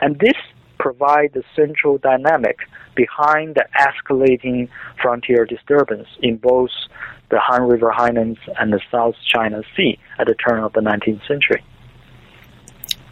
[0.00, 0.36] And this
[0.78, 2.59] provides the central dynamic
[2.94, 4.68] behind the escalating
[5.00, 6.70] frontier disturbance in both
[7.30, 11.26] the Han River Highlands and the South China Sea at the turn of the 19th
[11.26, 11.64] century.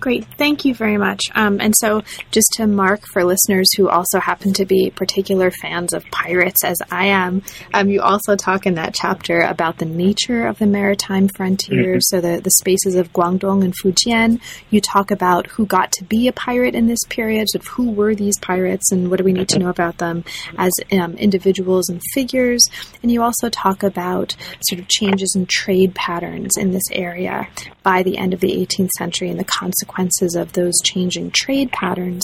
[0.02, 0.24] Great.
[0.36, 1.20] Thank you very much.
[1.32, 5.92] Um, and so, just to mark for listeners who also happen to be particular fans
[5.92, 10.48] of pirates, as I am, um, you also talk in that chapter about the nature
[10.48, 12.00] of the maritime frontier, mm-hmm.
[12.00, 14.40] so the, the spaces of Guangdong and Fujian.
[14.70, 17.92] You talk about who got to be a pirate in this period, sort of who
[17.92, 20.24] were these pirates and what do we need to know about them
[20.58, 22.64] as um, individuals and figures.
[23.04, 27.46] And you also talk about sort of changes in trade patterns in this area
[27.84, 31.70] by the end of the 18th century and the consequences consequences of those changing trade
[31.72, 32.22] patterns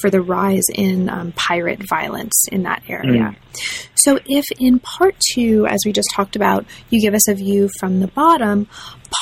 [0.00, 3.36] for the rise in um, pirate violence in that area.
[3.52, 3.88] Mm.
[4.04, 7.70] So, if in part two, as we just talked about, you give us a view
[7.78, 8.68] from the bottom,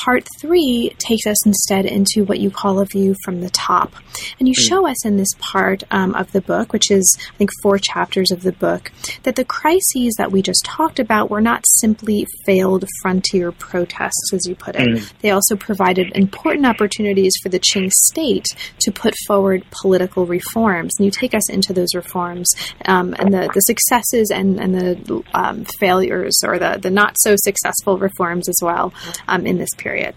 [0.03, 3.93] part three takes us instead into what you call a view from the top.
[4.39, 4.67] And you mm.
[4.67, 8.31] show us in this part um, of the book, which is, I think, four chapters
[8.31, 8.91] of the book,
[9.23, 14.45] that the crises that we just talked about were not simply failed frontier protests, as
[14.47, 14.87] you put it.
[14.87, 15.13] Mm.
[15.21, 18.45] They also provided important opportunities for the Qing state
[18.79, 20.93] to put forward political reforms.
[20.97, 22.53] And you take us into those reforms
[22.85, 27.35] um, and the, the successes and, and the um, failures or the, the not so
[27.37, 28.93] successful reforms as well
[29.27, 30.15] um, in this period.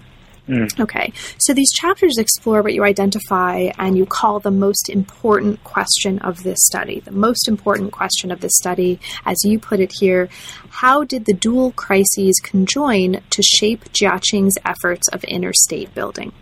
[0.49, 0.79] Mm.
[0.79, 6.21] Okay, so these chapters explore what you identify and you call the most important question
[6.21, 7.01] of this study.
[7.01, 10.29] The most important question of this study, as you put it here,
[10.71, 16.33] how did the dual crises conjoin to shape Jiaqing's efforts of interstate building?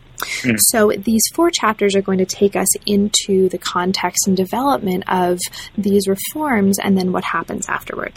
[0.42, 0.56] Mm.
[0.58, 5.38] So these four chapters are going to take us into the context and development of
[5.76, 8.16] these reforms and then what happens afterwards.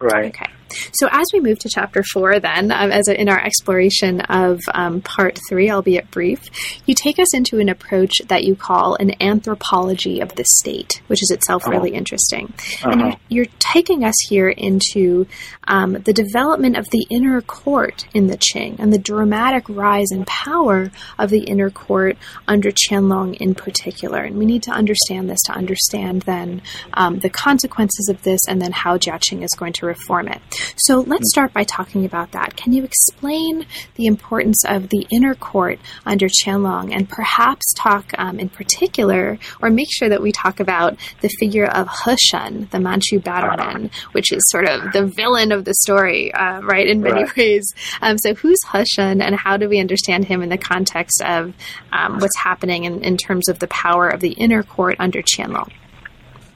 [0.00, 0.26] Right.
[0.26, 0.50] Okay.
[0.92, 4.60] So, as we move to chapter four, then, um, as a, in our exploration of
[4.72, 6.40] um, part three, albeit brief,
[6.86, 11.22] you take us into an approach that you call an anthropology of the state, which
[11.22, 11.98] is itself really uh-huh.
[11.98, 12.52] interesting.
[12.82, 12.90] Uh-huh.
[12.90, 15.26] And you're, you're, taking us here into
[15.66, 20.24] um, the development of the inner court in the Qing and the dramatic rise in
[20.26, 22.16] power of the inner court
[22.46, 24.20] under Qianlong in particular.
[24.20, 26.62] And we need to understand this to understand then
[26.92, 30.40] um, the consequences of this and then how Jiaqing is going to reform it.
[30.76, 32.56] So let's start by talking about that.
[32.56, 38.38] Can you explain the importance of the inner court under Qianlong and perhaps talk um,
[38.38, 43.20] in particular, or make sure that we talk about the figure of Heshen, the Manchu
[43.20, 47.36] bannerman, which is sort of the villain of the story, uh, right, in many right.
[47.36, 47.72] ways.
[48.00, 51.54] Um, so who's Heshen and how do we understand him in the context of
[51.92, 55.70] um, what's happening in, in terms of the power of the inner court under Qianlong?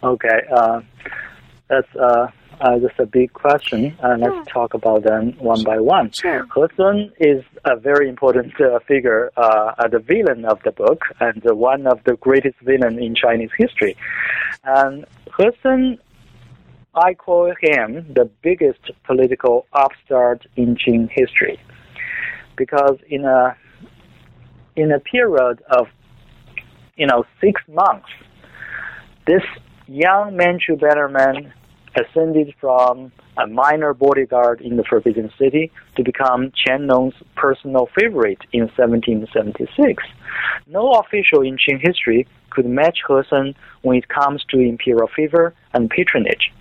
[0.03, 0.41] Okay.
[0.53, 0.81] Uh,
[1.69, 2.29] that's uh,
[2.61, 3.97] uh, just a big question.
[4.03, 6.11] Uh, let's talk about them one by one.
[6.13, 6.47] Sure.
[6.47, 11.87] Heshen is a very important uh, figure, uh, the villain of the book, and one
[11.87, 13.97] of the greatest villain in Chinese history.
[14.65, 15.05] And
[15.37, 15.99] He Sun,
[16.95, 21.61] I call him the biggest political upstart in Qing history,
[22.57, 23.57] because in a
[24.75, 25.87] in a period of
[26.97, 28.09] you know six months,
[29.27, 29.43] this
[29.87, 31.53] young Manchu bannerman
[31.97, 38.63] ascended from a minor bodyguard in the Forbidden City to become Qianlong's personal favorite in
[38.77, 40.03] 1776.
[40.67, 45.89] No official in Qing history could match Heshen when it comes to imperial favor and
[45.89, 46.53] patronage.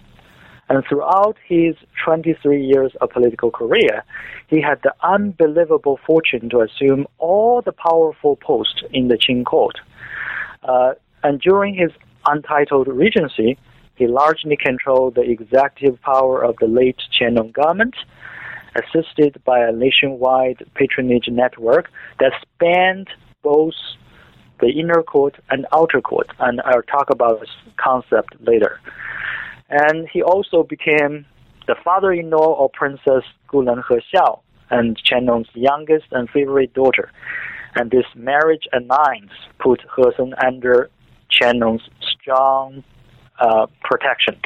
[0.70, 4.04] And throughout his 23 years of political career,
[4.48, 9.80] he had the unbelievable fortune to assume all the powerful posts in the Qing court.
[10.64, 11.92] Uh, and during his
[12.28, 13.58] untitled regency,
[13.98, 17.96] he largely controlled the executive power of the late Qianlong government,
[18.76, 21.90] assisted by a nationwide patronage network
[22.20, 23.10] that spanned
[23.42, 23.74] both
[24.60, 28.80] the inner court and outer court, and I'll talk about this concept later.
[29.70, 31.26] And he also became
[31.68, 37.12] the father-in-law of Princess Gulun He Xiao and Qianlong's youngest and favorite daughter.
[37.76, 40.90] And this marriage alliance put He Sun under
[41.32, 42.84] Qianlong's strong
[43.40, 44.40] uh, protection.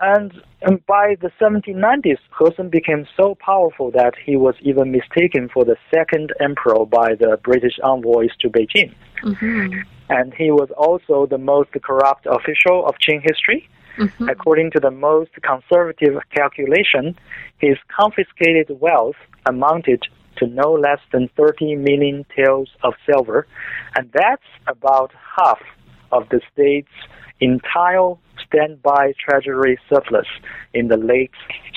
[0.00, 5.64] And, and, by the 1790s, Heshen became so powerful that he was even mistaken for
[5.64, 8.94] the second emperor by the British envoys to Beijing.
[9.24, 9.80] Mm-hmm.
[10.08, 13.68] And he was also the most corrupt official of Qing history.
[13.98, 14.28] Mm-hmm.
[14.28, 17.18] According to the most conservative calculation,
[17.58, 19.16] his confiscated wealth
[19.46, 20.04] amounted
[20.36, 23.48] to no less than 30 million taels of silver,
[23.96, 25.58] and that's about half
[26.12, 26.88] of the state's
[27.40, 28.14] entire
[28.46, 30.26] standby treasury surplus
[30.74, 31.32] in the late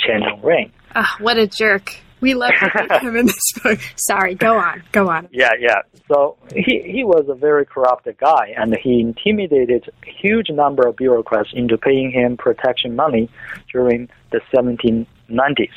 [0.06, 0.72] Qianlong reign.
[0.96, 1.96] Ah, what a jerk.
[2.22, 2.54] We love
[3.02, 3.80] him in this book.
[3.96, 5.28] Sorry, go on, go on.
[5.32, 5.82] Yeah, yeah.
[6.08, 10.98] So he, he was a very corrupt guy, and he intimidated a huge number of
[10.98, 13.30] bureaucrats into paying him protection money
[13.72, 15.72] during the 1790s.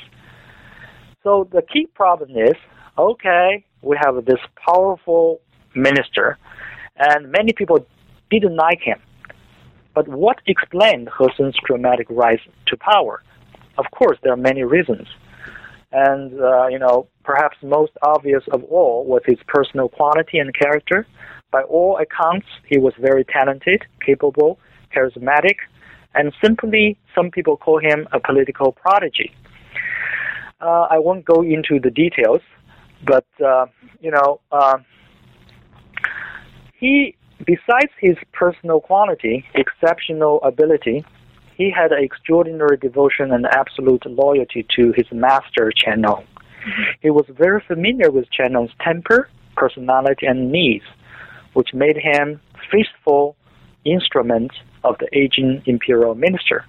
[1.23, 2.55] So the key problem is,
[2.99, 5.41] okay, we have this powerful
[5.75, 6.37] minister,
[6.97, 7.87] and many people
[8.31, 9.01] didn't like him.
[9.95, 13.23] But what explained Heshen's dramatic rise to power?
[13.79, 15.07] Of course, there are many reasons.
[15.93, 21.07] And, uh, you know, perhaps most obvious of all was his personal quality and character.
[21.53, 24.59] By all accounts, he was very talented, capable,
[24.95, 25.57] charismatic,
[26.15, 29.33] and simply some people call him a political prodigy.
[30.61, 32.41] Uh, I won't go into the details,
[33.07, 33.67] but, uh,
[34.01, 34.79] you know, uh,
[36.75, 37.17] he
[37.47, 41.05] Besides his personal quality, exceptional ability,
[41.57, 46.25] he had extraordinary devotion and absolute loyalty to his master Qianlong.
[46.25, 46.83] Mm-hmm.
[47.01, 50.85] He was very familiar with Qianlong's temper, personality, and needs,
[51.53, 52.41] which made him
[52.71, 53.37] faithful
[53.85, 56.65] instrument of the aging imperial minister.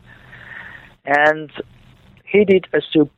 [1.06, 1.52] And
[2.26, 3.10] he did a superb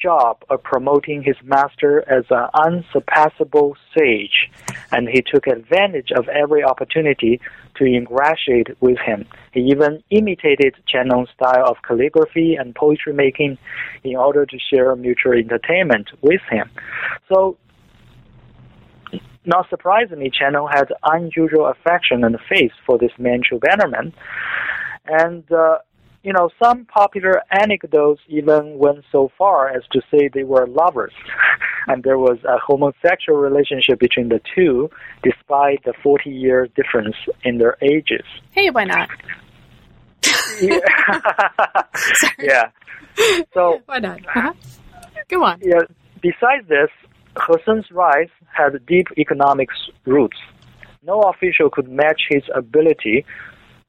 [0.00, 4.50] job of promoting his master as an unsurpassable sage,
[4.92, 7.40] and he took advantage of every opportunity
[7.76, 9.26] to ingratiate with him.
[9.52, 13.58] He even imitated Chen Qianlong's style of calligraphy and poetry making
[14.04, 16.70] in order to share mutual entertainment with him.
[17.32, 17.56] So,
[19.44, 24.12] not surprisingly, Chen Qianlong had unusual affection and faith for this Manchu bannerman.
[25.06, 25.78] And uh,
[26.26, 31.12] you know, some popular anecdotes even went so far as to say they were lovers,
[31.86, 34.90] and there was a homosexual relationship between the two,
[35.22, 37.14] despite the 40 year difference
[37.44, 38.26] in their ages.
[38.50, 39.08] Hey, why not?
[40.60, 40.80] yeah.
[42.40, 42.70] yeah.
[43.54, 44.18] So why not?
[44.26, 44.52] Uh-huh.
[45.28, 45.60] Go on.
[45.62, 45.82] Yeah.
[46.20, 46.90] Besides this,
[47.36, 49.68] He rise had deep economic
[50.06, 50.38] roots.
[51.04, 53.24] No official could match his ability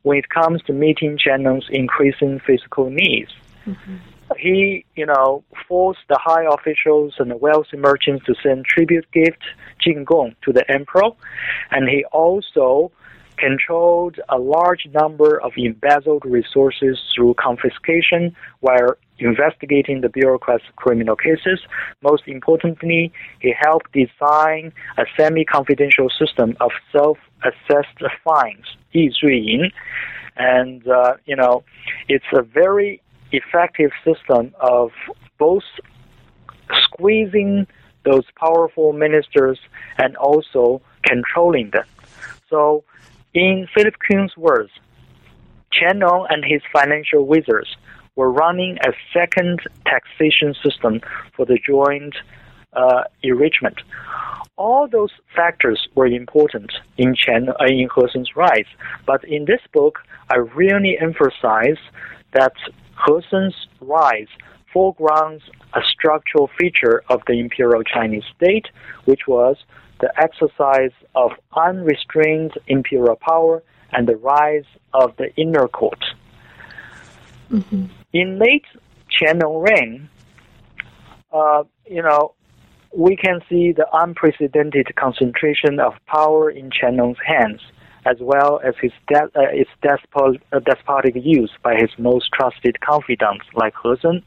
[0.08, 3.32] when it comes to meeting Qian Nong's increasing physical needs.
[3.66, 3.98] Mm-hmm.
[4.38, 9.44] He, you know, forced the high officials and the wealthy merchants to send tribute gift,
[9.86, 11.12] Jingong, to the emperor,
[11.72, 12.92] and he also
[13.38, 21.61] controlled a large number of embezzled resources through confiscation while investigating the bureaucrats' criminal cases.
[22.03, 29.71] Most importantly, he helped design a semi-confidential system of self-assessed fines, 易罪银,
[30.37, 31.63] and uh, you know,
[32.09, 33.01] it's a very
[33.33, 34.91] effective system of
[35.39, 35.65] both
[36.85, 37.67] squeezing
[38.05, 39.59] those powerful ministers
[39.99, 41.85] and also controlling them.
[42.51, 42.85] So
[43.35, 44.71] in Philip Kuhn's words,
[45.74, 47.76] Qian Nong and his financial wizards
[48.16, 51.02] were running a second taxation system
[51.36, 52.16] for the joint
[52.74, 53.80] uh, enrichment.
[54.58, 58.66] All those factors were important in Chen uh, in He rise,
[59.06, 60.00] but in this book,
[60.30, 61.78] I really emphasize
[62.34, 62.54] that
[63.06, 63.16] He
[63.82, 64.28] rise
[64.74, 65.44] foregrounds
[65.74, 68.68] a structural feature of the imperial Chinese state,
[69.06, 69.58] which was
[70.02, 73.64] the exercise of unrestrained imperial power
[73.94, 76.04] and the rise of the inner court.
[77.52, 77.86] Mm-hmm.
[78.14, 78.66] In late
[79.12, 80.10] Qianlong reign,
[81.32, 82.34] uh, you know,
[82.96, 87.62] we can see the unprecedented concentration of power in Qianlong's hands,
[88.06, 92.80] as well as his de- uh, its despot- uh, despotic use by his most trusted
[92.82, 94.24] confidants like Heshen.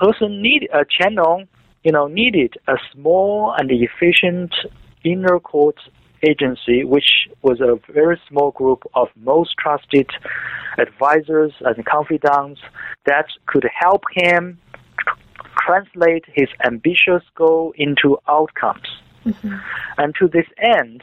[0.00, 1.48] He Sun need uh, Qianlong
[1.84, 4.54] you know, needed a small and efficient
[5.04, 5.76] inner court
[6.22, 10.10] agency, which was a very small group of most trusted
[10.78, 12.60] advisors and confidants
[13.06, 14.58] that could help him
[15.58, 18.86] translate his ambitious goal into outcomes.
[19.24, 19.54] Mm-hmm.
[19.98, 21.02] And to this end,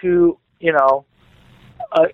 [0.00, 1.04] to you know,
[1.92, 2.06] uh,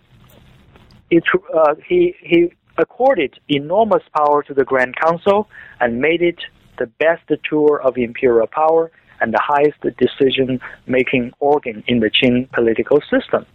[1.10, 5.48] it, uh, he he accorded enormous power to the Grand Council
[5.80, 6.40] and made it
[6.78, 8.90] the best tour of imperial power
[9.20, 13.46] and the highest decision making organ in the Qing political system.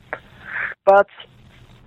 [0.86, 1.08] But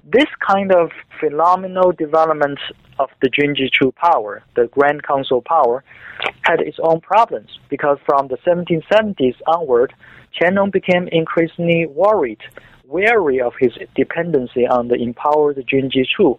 [0.04, 2.58] this kind of phenomenal development
[2.98, 5.84] of the Junjichu power, the Grand Council power,
[6.42, 9.92] had its own problems because from the 1770s onward,
[10.40, 12.40] Qianlong became increasingly worried,
[12.84, 16.38] wary of his dependency on the empowered Junjichu,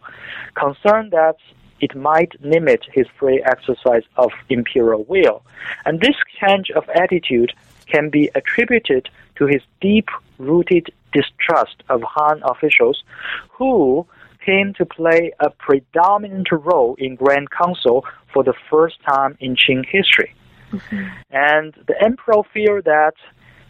[0.56, 1.36] concerned that
[1.80, 5.44] it might limit his free exercise of imperial will.
[5.86, 7.54] And this change of attitude
[7.86, 13.04] can be attributed to his deep rooted distrust of Han officials
[13.50, 14.06] who
[14.46, 19.86] came to play a predominant role in Grand Council for the first time in Qing
[19.86, 20.34] history.
[20.72, 21.08] Mm-hmm.
[21.32, 23.16] And the emperor feared that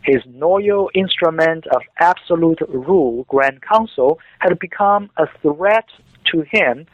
[0.03, 5.89] his loyal instrument of absolute rule, Grand Council, had become a threat
[6.31, 6.85] to him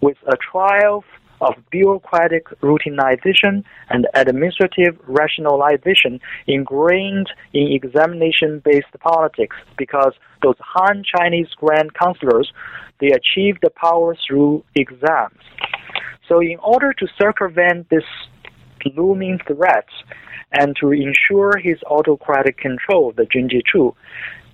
[0.00, 1.04] with a triumph
[1.42, 10.12] of bureaucratic routinization and administrative rationalization ingrained in examination-based politics because
[10.42, 12.52] those Han Chinese Grand Councilors,
[13.00, 15.40] they achieved the power through exams.
[16.28, 18.04] So in order to circumvent this
[18.96, 19.88] looming threat
[20.52, 23.94] and to ensure his autocratic control of the Junjichu,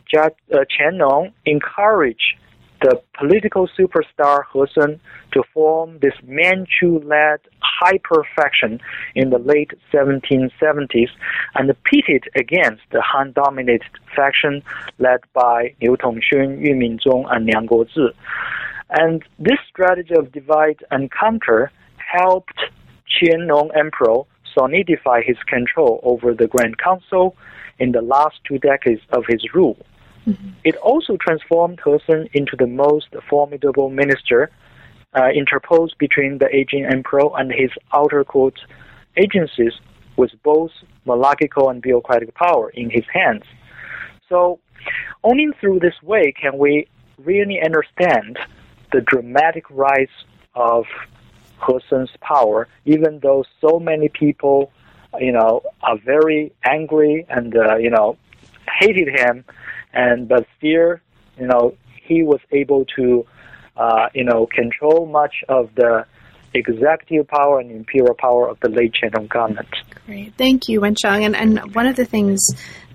[0.09, 2.37] Chu, uh, Qianlong encouraged
[2.81, 5.01] the political superstar He Sun
[5.33, 8.81] to form this Manchu-led hyper faction
[9.15, 11.11] in the late 1770s
[11.55, 14.63] and pitted against the Han-dominated faction
[14.99, 18.13] led by Liu Tongxun, Yu Minzhong, and Liang Guozhi.
[18.91, 22.59] And this strategy of divide and conquer helped
[23.21, 24.23] Qianlong Emperor
[24.55, 27.37] solidify his control over the Grand Council
[27.79, 29.77] in the last two decades of his rule.
[30.27, 30.51] Mm-hmm.
[30.65, 34.51] It also transformed Heshen into the most formidable minister
[35.15, 38.59] uh, interposed between the aging emperor and his outer court
[39.17, 39.73] agencies
[40.17, 40.71] with both
[41.05, 43.45] monarchical and bureaucratic power in his hands.
[44.29, 44.61] So,
[45.25, 46.87] only through this way can we
[47.19, 48.39] really understand
[48.93, 50.09] the dramatic rise
[50.55, 50.85] of
[51.67, 54.71] He Sun's power, even though so many people,
[55.19, 58.17] you know, are very angry and, uh, you know,
[58.79, 59.45] hated him
[59.93, 60.97] and but still,
[61.39, 61.75] you know,
[62.07, 63.27] he was able to,
[63.77, 66.07] uh, you know, control much of the
[66.55, 69.69] executive power and imperial power of the late Qianlong government.
[70.07, 70.35] Great.
[70.37, 71.25] Thank you, Wensheng.
[71.25, 72.41] And, and one of the things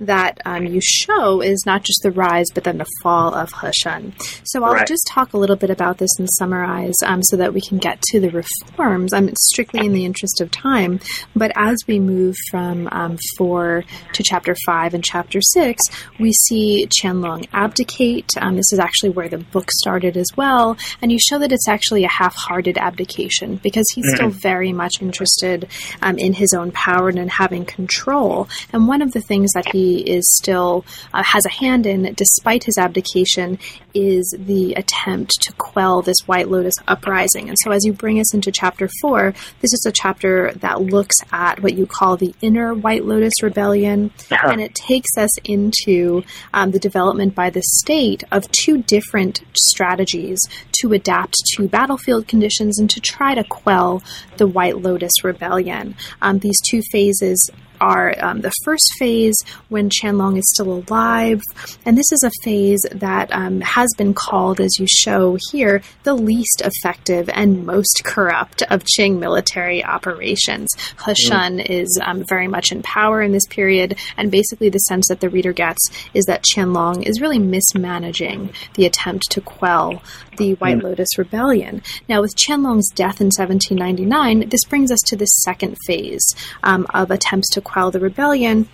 [0.02, 4.14] that um, you show is not just the rise, but then the fall of Heshen.
[4.44, 4.88] So I'll Right.
[4.88, 8.02] just talk a little bit about this and summarize um, so that we can get
[8.02, 9.14] to the reforms.
[9.14, 11.00] I'm strictly in the interest of time,
[11.36, 13.84] but as we move from um, 4
[14.14, 15.82] to chapter 5 and chapter 6,
[16.20, 18.32] we see Qianlong abdicate.
[18.42, 21.68] Um, this is actually where the book started as well, and you show that it's
[21.68, 25.68] actually a half-hearted abdication because he's still very much interested
[26.02, 28.48] um, in his own power and in having control.
[28.72, 32.64] And one of the things that he is still uh, has a hand in, despite
[32.64, 33.60] his abdication,
[33.94, 37.50] is the attempt to quell this White Lotus uprising.
[37.50, 41.16] And so, as you bring us into chapter four, this is a chapter that looks
[41.32, 44.12] at what you call the inner White Lotus rebellion,
[44.52, 46.24] and it takes us into
[46.54, 50.40] um, the development by the state of two different strategies
[50.82, 54.02] to adapt to battlefield conditions and to try to quell
[54.38, 55.96] the White Lotus rebellion.
[56.22, 57.50] Um, these two phases
[57.84, 59.36] are um, the first phase
[59.68, 61.42] when Qianlong is still alive,
[61.86, 66.14] and this is a phase that um, has been called, as you show here, the
[66.14, 70.70] least effective and most corrupt of Qing military operations.
[70.98, 75.20] Heshen is um, very much in power in this period, and basically the sense that
[75.20, 75.82] the reader gets
[76.14, 80.02] is that Qianlong is really mismanaging the attempt to quell
[80.38, 81.82] the White Lotus Rebellion.
[82.08, 86.26] Now, with Qianlong's death in 1799, this brings us to the second phase
[86.64, 88.68] um, of attempts to quell the rebellion.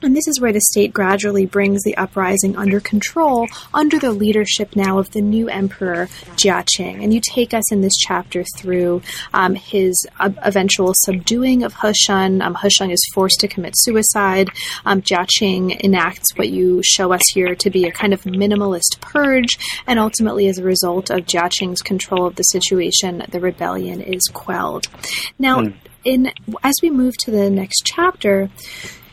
[0.00, 4.76] And this is where the state gradually brings the uprising under control under the leadership
[4.76, 7.02] now of the new emperor Jia Qing.
[7.02, 9.02] And you take us in this chapter through
[9.34, 12.42] um, his uh, eventual subduing of Heshen.
[12.42, 14.50] Um, he is forced to commit suicide.
[14.86, 19.00] Um, Jia Qing enacts what you show us here to be a kind of minimalist
[19.00, 19.58] purge.
[19.88, 24.22] And ultimately, as a result of Jia Qing's control of the situation, the rebellion is
[24.32, 24.86] quelled.
[25.40, 25.72] Now,
[26.08, 26.32] in
[26.62, 28.48] as we move to the next chapter,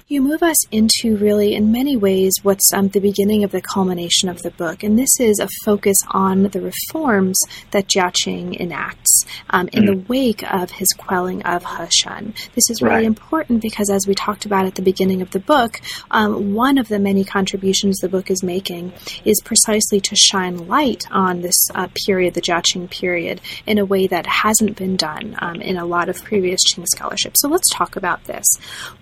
[0.07, 4.29] you move us into really, in many ways, what's um, the beginning of the culmination
[4.29, 4.83] of the book.
[4.83, 7.39] And this is a focus on the reforms
[7.71, 9.14] that Jia Qing enacts
[9.49, 12.33] um, in the wake of his quelling of Heshen.
[12.53, 13.05] This is really Right.
[13.05, 15.79] important because, as we talked about at the beginning of the book,
[16.11, 21.05] um, one of the many contributions the book is making is precisely to shine light
[21.11, 25.35] on this uh, period, the Jia Qing period, in a way that hasn't been done
[25.39, 27.33] um, in a lot of previous Qing scholarship.
[27.37, 28.45] So let's talk about this.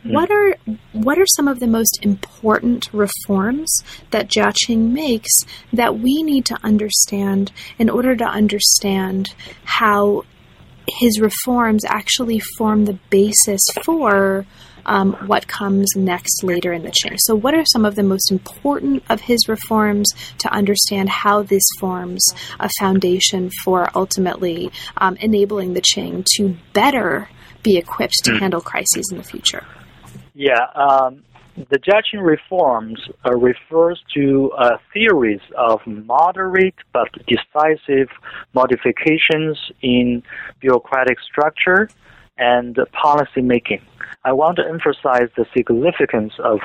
[0.03, 0.55] What are
[0.93, 3.71] what are some of the most important reforms
[4.11, 5.31] that Jia Qing makes
[5.71, 9.33] that we need to understand in order to understand
[9.65, 10.12] how
[10.87, 14.45] his reforms actually form the basis for
[14.85, 17.17] um, what comes next later in the Qing.
[17.19, 20.09] So, what are some of the most important of his reforms
[20.39, 22.25] to understand how this forms
[22.59, 27.29] a foundation for ultimately um, enabling the Qing to better
[27.61, 29.65] be equipped to handle crises in the future?
[30.35, 31.23] Yeah, um,
[31.55, 38.09] the Jiaqing reforms uh, refers to a series of moderate but decisive
[38.53, 40.23] modifications in
[40.59, 41.89] bureaucratic structure
[42.37, 43.81] and policy making.
[44.23, 46.59] I want to emphasize the significance of,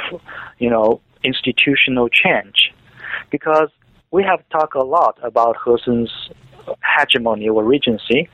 [0.59, 2.73] you know, institutional change,
[3.31, 3.69] because
[4.11, 6.31] we have talked a lot about Heshen's
[6.97, 8.29] hegemony or regency,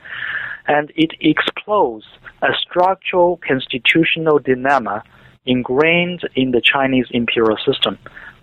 [0.67, 2.05] and it explodes
[2.41, 5.03] a structural constitutional dilemma
[5.45, 7.97] ingrained in the Chinese imperial system,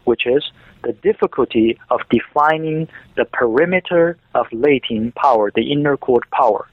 [0.05, 0.51] which is
[0.85, 6.69] the difficulty of defining the perimeter of latent power, the inner court power.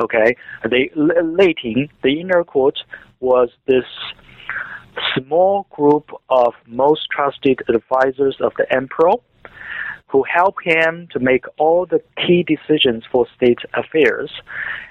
[0.00, 2.78] Okay, the latent, the inner court
[3.20, 3.84] was this
[5.14, 9.12] small group of most trusted advisors of the emperor
[10.08, 14.30] who help him to make all the key decisions for state affairs,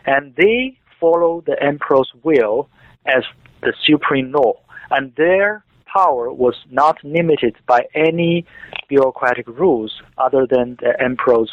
[0.05, 2.69] and they follow the emperor's will
[3.05, 3.23] as
[3.61, 4.53] the supreme law,
[4.91, 8.45] and their power was not limited by any
[8.87, 11.51] bureaucratic rules other than the emperor's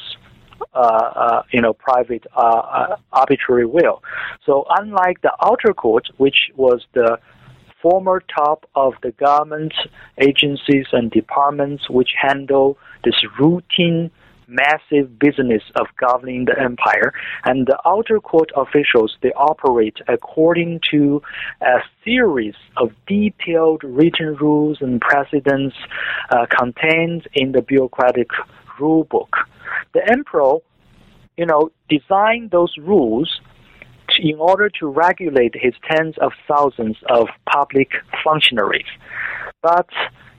[0.75, 4.03] uh, uh, you know, private uh, uh, arbitrary will.
[4.45, 7.19] So unlike the outer court, which was the
[7.83, 9.75] former top of the government
[10.19, 14.11] agencies and departments which handle this routine
[14.47, 17.13] massive business of governing the empire
[17.45, 21.21] and the outer court officials they operate according to
[21.61, 25.77] a series of detailed written rules and precedents
[26.31, 28.29] uh, contained in the bureaucratic
[28.79, 29.37] rule book
[29.95, 30.59] the emperor
[31.37, 33.41] you know designed those rules
[34.19, 37.91] in order to regulate his tens of thousands of public
[38.25, 38.87] functionaries.
[39.63, 39.89] But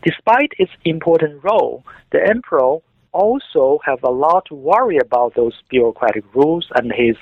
[0.03, 2.77] despite its important role, the emperor
[3.23, 7.15] also have a lot to worry about those bureaucratic rules and his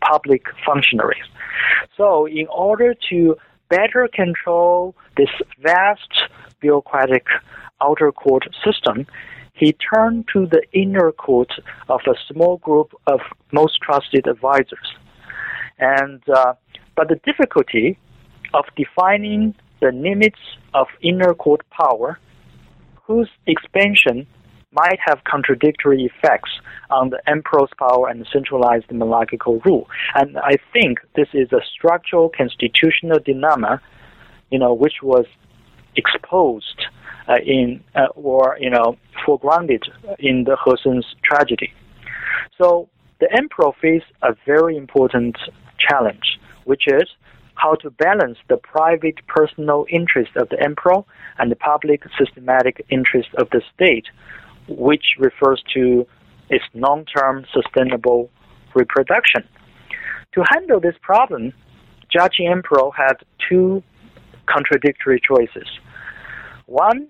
[0.00, 1.28] public functionaries.
[1.96, 3.36] So, in order to
[3.68, 6.12] better control this vast
[6.60, 7.26] bureaucratic
[7.80, 9.06] outer court system,
[9.54, 11.52] he turned to the inner court
[11.88, 13.20] of a small group of
[13.52, 14.88] most trusted advisors.
[15.78, 16.54] And uh,
[16.96, 17.98] but the difficulty
[18.54, 20.42] of defining the limits
[20.74, 22.18] of inner court power,
[23.06, 24.26] whose expansion
[24.72, 26.50] might have contradictory effects
[26.90, 29.88] on the emperor's power and centralized monarchical rule.
[30.14, 33.80] And I think this is a structural constitutional dilemma,
[34.50, 35.26] you know, which was
[35.96, 36.86] exposed
[37.28, 38.96] uh, in uh, or you know
[39.26, 39.82] foregrounded
[40.18, 41.72] in the Heshen's tragedy.
[42.56, 42.88] So
[43.20, 45.36] the emperor faced a very important
[45.78, 47.08] challenge, which is
[47.54, 51.02] how to balance the private personal interest of the emperor
[51.38, 54.06] and the public systematic interest of the state,
[54.68, 56.06] which refers to
[56.50, 58.30] its long-term sustainable
[58.74, 59.42] reproduction.
[60.32, 61.52] To handle this problem,
[62.14, 63.14] Jia Qing Emperor had
[63.48, 63.82] two
[64.46, 65.68] contradictory choices.
[66.66, 67.08] One,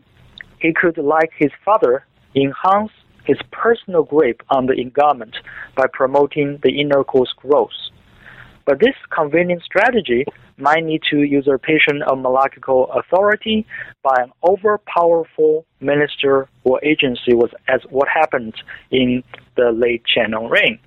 [0.60, 2.04] he could, like his father,
[2.34, 2.92] enhance
[3.24, 5.36] his personal grip on the endowment
[5.76, 7.70] by promoting the inner court's growth.
[8.68, 10.26] But this convenient strategy
[10.58, 13.66] might lead to usurpation of monarchical authority
[14.02, 18.52] by an overpowerful minister or agency, was as what happened
[18.90, 19.24] in
[19.56, 20.78] the late Qianlong reign.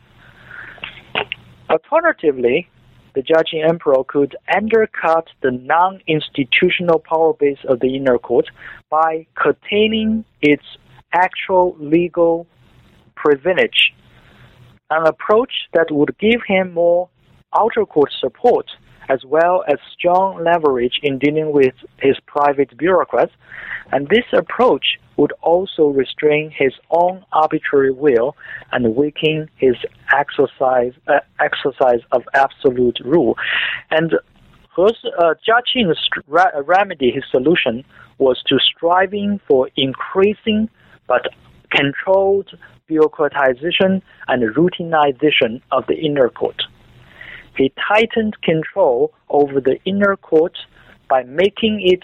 [1.71, 2.69] Alternatively,
[3.15, 8.45] the Jia emperor could undercut the non-institutional power base of the inner court
[8.91, 10.65] by curtailing its
[11.13, 12.45] actual legal
[13.15, 13.91] privilege,
[14.91, 17.09] an approach that would give him more
[17.53, 18.67] outer court support
[19.09, 23.33] as well as strong leverage in dealing with his private bureaucrats,
[23.91, 28.35] and this approach would also restrain his own arbitrary will
[28.71, 29.75] and weaken his
[30.15, 33.35] exercise uh, exercise of absolute rule.
[33.89, 34.13] And
[34.75, 35.99] He's, uh, Jia Qing's
[36.65, 37.83] remedy, his solution,
[38.19, 40.69] was to striving for increasing
[41.07, 41.27] but
[41.71, 42.49] controlled
[42.89, 46.61] bureaucratization and routinization of the inner court.
[47.57, 50.57] He tightened control over the inner court
[51.09, 52.03] by making it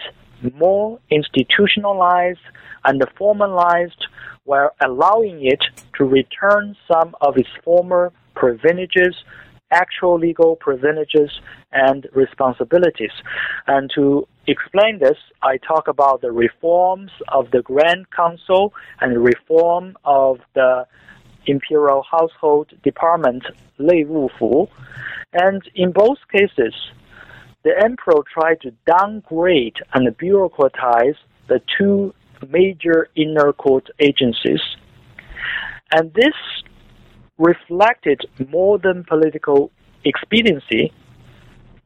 [0.54, 2.40] more institutionalized
[2.84, 4.06] and formalized
[4.44, 5.62] while allowing it
[5.96, 9.14] to return some of its former privileges,
[9.70, 11.30] actual legal privileges,
[11.72, 13.10] and responsibilities.
[13.66, 19.20] And to explain this, I talk about the reforms of the Grand Council and the
[19.20, 20.86] reform of the
[21.48, 23.44] Imperial Household Department,
[23.78, 24.68] Nei Wu Fu.
[25.32, 26.74] And in both cases,
[27.64, 31.16] the emperor tried to downgrade and bureaucratize
[31.48, 32.14] the two
[32.48, 34.60] major inner court agencies.
[35.90, 36.34] And this
[37.38, 38.20] reflected
[38.50, 39.70] more than political
[40.04, 40.92] expediency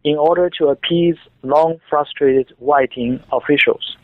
[0.05, 3.97] in order to appease long frustrated Waiting officials.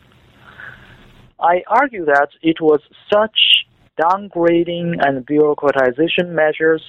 [1.41, 2.81] I argue that it was
[3.13, 3.67] such
[3.99, 6.83] downgrading and bureaucratization measures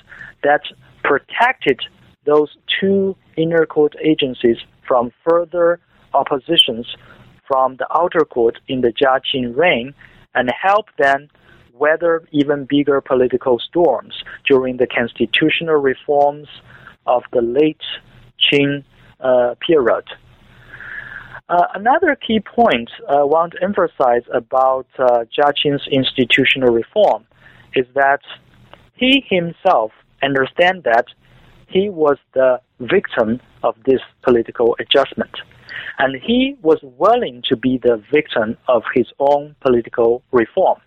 [0.44, 0.62] that
[1.04, 1.80] protected
[2.26, 4.58] those two inner court agencies
[4.88, 5.80] from further
[6.14, 6.86] oppositions
[7.48, 9.94] from the outer court in the Jia Qing reign
[10.36, 11.30] and helped them
[11.74, 14.14] weather even bigger political storms
[14.48, 16.48] during the constitutional reforms
[17.08, 17.82] of the late
[18.52, 18.84] Qing
[19.20, 20.06] uh, period.
[21.50, 27.26] Uh, another key point I want to emphasize about uh, Jia Qing's institutional reform
[27.74, 28.22] is that
[28.94, 29.92] he himself
[30.22, 31.06] understands that
[31.68, 35.32] he was the victim of this political adjustment.
[35.98, 40.80] And he was willing to be the victim of his own political reform.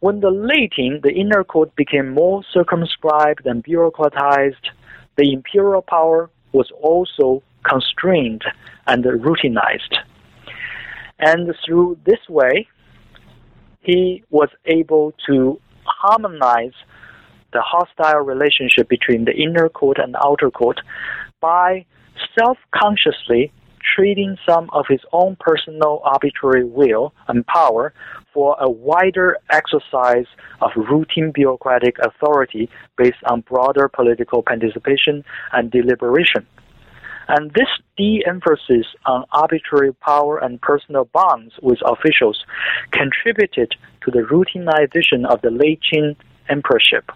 [0.00, 4.70] When the late Qing, the inner court became more circumscribed and bureaucratized,
[5.16, 8.44] the imperial power was also constrained
[8.86, 9.96] and routinized.
[11.18, 12.68] And through this way,
[13.80, 16.74] he was able to harmonize
[17.52, 20.80] the hostile relationship between the inner court and outer court
[21.40, 21.86] by
[22.38, 23.52] self consciously
[23.94, 27.94] trading some of his own personal arbitrary will and power
[28.34, 30.26] for a wider exercise
[30.60, 36.46] of routine bureaucratic authority based on broader political participation and deliberation.
[37.28, 42.44] And this de emphasis on arbitrary power and personal bonds with officials
[42.92, 46.16] contributed to the routinization of the late Qing
[46.48, 47.10] emperorship.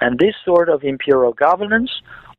[0.00, 1.90] And this sort of imperial governance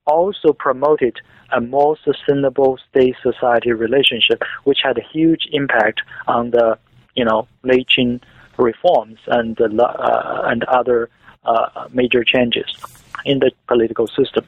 [0.05, 1.19] also promoted
[1.51, 6.77] a more sustainable state society relationship, which had a huge impact on the
[7.15, 8.21] you know late Qing
[8.57, 11.09] reforms and uh, and other
[11.45, 12.65] uh, major changes
[13.25, 14.45] in the political system.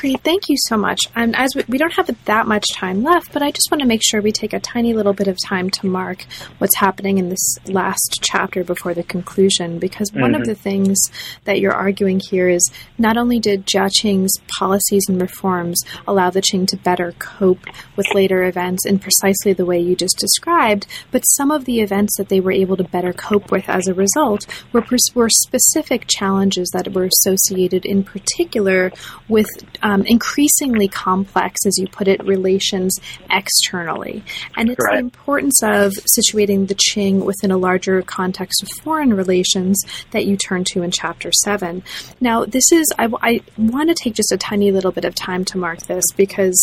[0.00, 1.02] Great, thank you so much.
[1.14, 3.86] And as we, we, don't have that much time left, but I just want to
[3.86, 6.24] make sure we take a tiny little bit of time to mark
[6.56, 10.40] what's happening in this last chapter before the conclusion, because one mm-hmm.
[10.40, 10.98] of the things
[11.44, 16.40] that you're arguing here is not only did Jia Qing's policies and reforms allow the
[16.40, 21.24] Qing to better cope with later events in precisely the way you just described, but
[21.24, 24.46] some of the events that they were able to better cope with as a result
[24.72, 24.82] were,
[25.14, 28.90] were specific challenges that were associated in particular
[29.28, 29.46] with
[29.82, 32.98] um, increasingly complex, as you put it, relations
[33.30, 34.22] externally.
[34.56, 34.94] And it's right.
[34.94, 39.82] the importance of situating the Qing within a larger context of foreign relations
[40.12, 41.82] that you turn to in Chapter 7.
[42.20, 45.44] Now, this is, I, I want to take just a tiny little bit of time
[45.46, 46.58] to mark this because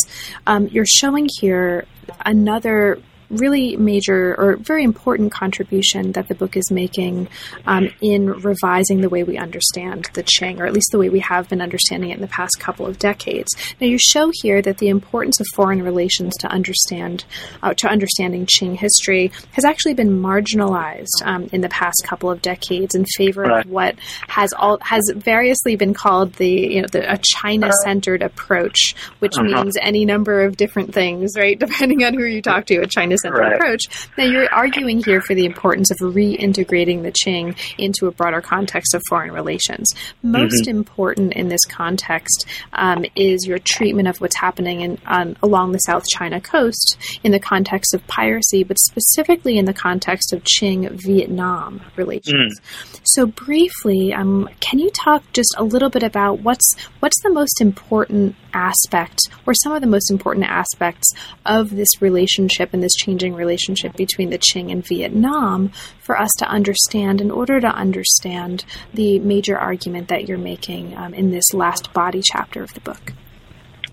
[0.45, 1.85] um, you're showing here
[2.25, 2.99] another
[3.29, 7.27] really major or very important contribution that the book is making
[7.65, 11.19] um, in revising the way we understand the Qing, or at least the way we
[11.19, 13.53] have been understanding it in the past couple of decades.
[13.81, 17.25] Now, you show here that the importance of foreign relations to understand
[17.61, 22.41] uh, to understanding Qing history has actually been marginalized um, in the past couple of
[22.41, 23.65] decades in favor right.
[23.65, 23.95] of what
[24.27, 29.63] has all has variously been called the you know the, a China-centered approach, which uh-huh.
[29.63, 31.59] means any number of different things, right?
[31.67, 33.53] Depending on who you talk to, a China right.
[33.53, 33.83] approach.
[34.17, 38.93] Now, you're arguing here for the importance of reintegrating the Qing into a broader context
[38.93, 39.93] of foreign relations.
[40.23, 40.77] Most mm-hmm.
[40.77, 45.79] important in this context um, is your treatment of what's happening in, um, along the
[45.79, 50.89] South China coast in the context of piracy, but specifically in the context of Qing
[50.91, 52.59] Vietnam relations.
[52.59, 52.99] Mm.
[53.03, 57.61] So, briefly, um, can you talk just a little bit about what's what's the most
[57.61, 61.07] important aspect, or some of the most important aspects
[61.45, 66.45] of this relationship and this changing relationship between the Qing and Vietnam for us to
[66.45, 71.93] understand, in order to understand the major argument that you're making um, in this last
[71.93, 73.13] body chapter of the book.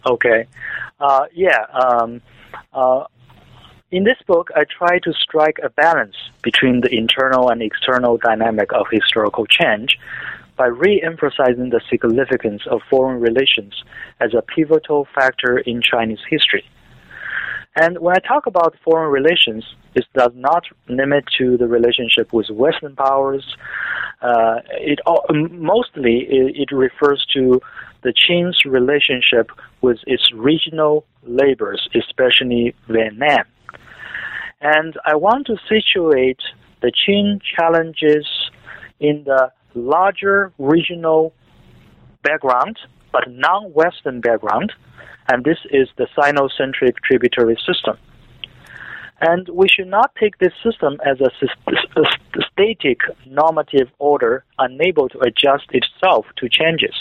[0.07, 0.47] Okay.
[0.99, 1.67] Uh, yeah.
[1.73, 2.23] Um,
[2.73, 3.05] uh,
[3.91, 8.73] in this book, I try to strike a balance between the internal and external dynamic
[8.73, 9.99] of historical change
[10.57, 13.83] by re-emphasizing the significance of foreign relations
[14.21, 16.65] as a pivotal factor in Chinese history.
[17.77, 22.49] And when I talk about foreign relations, it does not limit to the relationship with
[22.51, 23.57] Western powers.
[24.23, 25.01] Uh, it
[25.51, 27.61] mostly it, it, refers to
[28.03, 29.51] the Qing's relationship
[29.81, 33.45] with its regional neighbors, especially Vietnam.
[34.61, 36.41] And I want to situate
[36.81, 38.27] the Qing challenges
[39.01, 41.33] in the larger regional
[42.23, 42.79] background,
[43.13, 44.73] but non-Western background,
[45.29, 47.97] and this is the Sinocentric tributary system.
[49.21, 51.31] And we should not take this system as a,
[52.53, 56.95] static normative order unable to adjust itself to changes.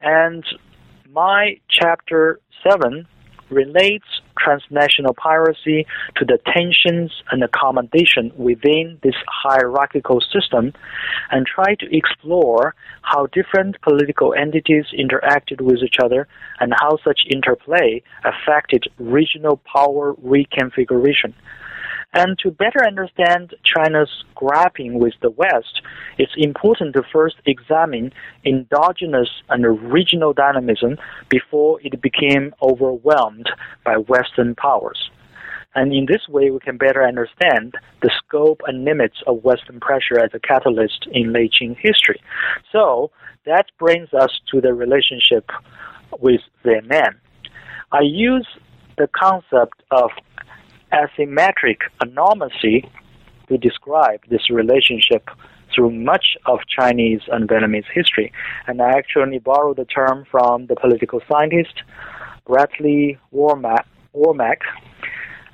[0.00, 0.44] And
[1.10, 3.06] my chapter 7
[3.50, 4.06] relates
[4.38, 5.86] transnational piracy
[6.16, 10.72] to the tensions and accommodation within this hierarchical system
[11.30, 16.28] and try to explore how different political entities interacted with each other
[16.60, 21.32] and how such interplay affected regional power reconfiguration.
[22.14, 25.82] And to better understand China's grappling with the West,
[26.16, 28.12] it's important to first examine
[28.44, 30.96] endogenous and regional dynamism
[31.28, 33.50] before it became overwhelmed
[33.84, 35.10] by Western powers.
[35.74, 40.18] And in this way, we can better understand the scope and limits of Western pressure
[40.18, 42.20] as a catalyst in late Qing history.
[42.72, 43.10] So
[43.44, 45.50] that brings us to the relationship
[46.18, 47.20] with Vietnam.
[47.92, 48.48] I use
[48.96, 50.10] the concept of
[50.92, 52.88] asymmetric anormalcy
[53.48, 55.28] to describe this relationship
[55.74, 58.32] through much of Chinese and Vietnamese history.
[58.66, 61.82] And I actually borrowed the term from the political scientist
[62.46, 64.60] Brantly Womack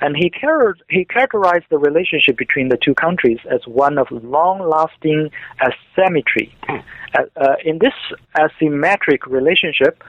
[0.01, 5.31] and he, char- he characterized the relationship between the two countries as one of long-lasting
[5.63, 6.55] asymmetry.
[6.65, 6.77] Hmm.
[7.17, 7.95] Uh, uh, in this
[8.37, 10.03] asymmetric relationship,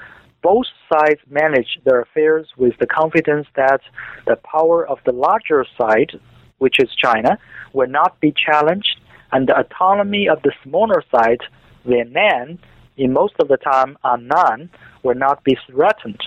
[0.46, 3.82] both sides manage their affairs with the confidence that
[4.28, 6.12] the power of the larger side,
[6.60, 7.39] which is China,
[7.74, 9.00] will not be challenged,
[9.32, 11.41] and the autonomy of the smaller side,
[11.84, 12.60] Vietnam,
[12.96, 14.70] in most of the time Annan,
[15.02, 16.22] will not be threatened.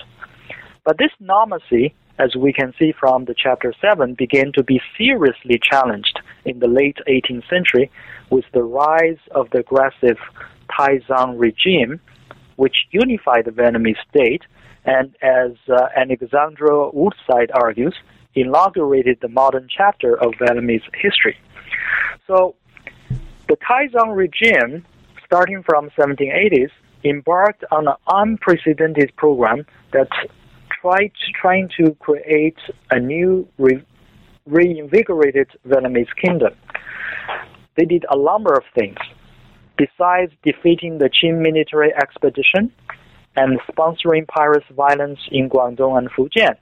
[0.83, 5.57] But this normalcy, as we can see from the chapter 7, began to be seriously
[5.63, 7.89] challenged in the late 18th century
[8.29, 10.17] with the rise of the aggressive
[10.77, 12.01] Tay Son regime
[12.59, 14.43] which unified the Vietnamese state,
[14.83, 17.95] and as uh, Alexander Woodside argues,
[18.35, 21.37] inaugurated the modern chapter of Vietnamese history.
[22.27, 22.55] So,
[23.47, 24.85] the Tay Son regime,
[25.25, 26.71] starting from 1780s,
[27.05, 30.09] embarked on an unprecedented program that
[30.81, 32.59] tried trying to create
[32.91, 33.85] a new re-
[34.45, 36.53] reinvigorated Vietnamese kingdom.
[37.77, 38.97] They did a number of things.
[39.79, 42.73] Besides defeating the Qing military expedition
[43.37, 46.57] and sponsoring pirate violence in Guangdong and Fujian,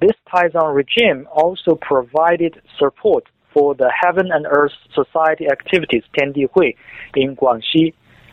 [0.00, 6.48] this Tay Son regime also provided support for the Heaven and Earth Society activities, Tiandi
[6.54, 6.72] Hui,
[7.14, 7.92] in Guangxi,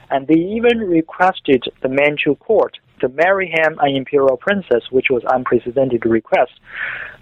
[0.09, 5.23] and they even requested the Manchu court to marry him an imperial princess, which was
[5.29, 6.51] unprecedented request.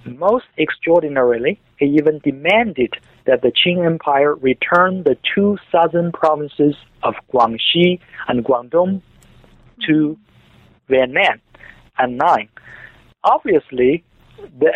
[0.06, 2.94] Most extraordinarily, he even demanded
[3.26, 9.02] that the Qing Empire return the two southern provinces of Guangxi and Guangdong
[9.88, 10.18] to
[10.88, 11.42] Vietnam
[11.98, 12.50] and nine.
[13.24, 14.04] Obviously,
[14.60, 14.72] the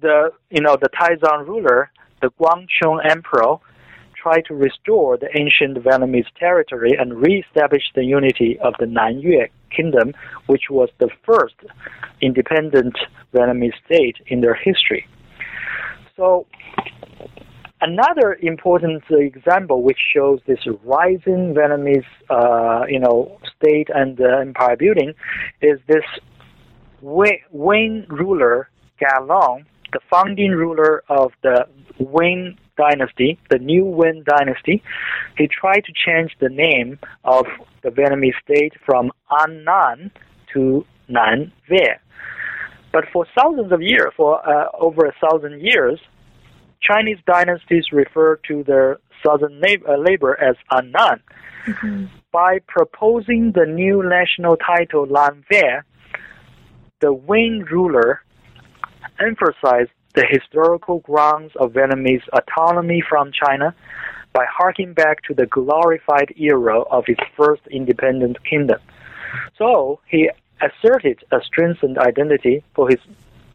[0.00, 1.90] the you know the Tay Son ruler,
[2.20, 3.56] the Quang Trung Emperor,
[4.24, 10.12] tried to restore the ancient Vietnamese territory and reestablish the unity of the Nanyue Kingdom,
[10.46, 11.54] which was the first
[12.20, 12.96] independent
[13.32, 15.06] Vietnamese state in their history.
[16.16, 16.46] So,
[17.80, 24.76] another important example which shows this rising Vietnamese, uh, you know, state and uh, empire
[24.76, 25.14] building
[25.60, 26.04] is this
[27.02, 28.68] Nguyen ruler
[28.98, 31.66] Gia Long, the founding ruler of the
[32.00, 34.82] Nguyen dynasty, the new Nguyen dynasty,
[35.36, 37.46] he tried to change the name of
[37.84, 40.10] the Vietnamese state from An Nan
[40.54, 42.00] to Nan Viet.
[42.92, 46.00] But for thousands of years, for uh, over a thousand years,
[46.80, 51.20] Chinese dynasties refer to their southern uh, labor as An Nan.
[51.66, 52.04] Mm-hmm.
[52.32, 55.84] By proposing the new national title Nan Viet,
[57.00, 58.22] the Nguyen ruler
[59.20, 63.74] emphasized the historical grounds of Vietnamese autonomy from China
[64.34, 68.80] by harking back to the glorified era of his first independent kingdom.
[69.56, 70.28] So he
[70.60, 72.98] asserted a strengthened identity for his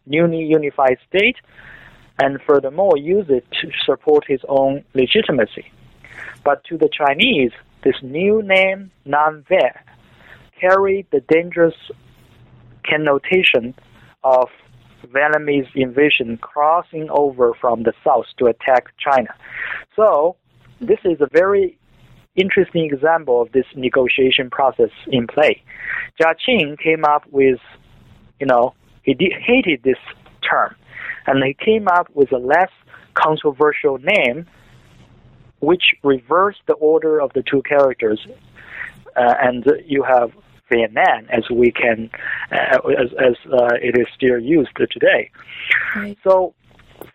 [0.06, 1.36] newly unified state
[2.22, 5.72] and furthermore used it to support his own legitimacy.
[6.44, 7.52] But to the Chinese,
[7.84, 9.76] this new name, Nan Viet,
[10.60, 11.76] carried the dangerous
[12.90, 13.74] connotation
[14.24, 14.50] of
[15.08, 19.34] Vietnamese invasion crossing over from the south to attack China.
[19.96, 20.36] So,
[20.82, 21.78] this is a very
[22.36, 25.62] interesting example of this negotiation process in play.
[26.20, 27.60] Jia Qing came up with,
[28.40, 28.74] you know,
[29.04, 29.16] he
[29.46, 29.98] hated this
[30.42, 30.76] term,
[31.26, 32.72] and he came up with a less
[33.14, 34.46] controversial name,
[35.60, 38.26] which reversed the order of the two characters.
[39.16, 40.32] Uh, and you have
[40.72, 42.10] Vietnam as we can,
[42.52, 45.32] uh, as, as uh, it is still used today.
[45.96, 46.18] Right.
[46.24, 46.54] So,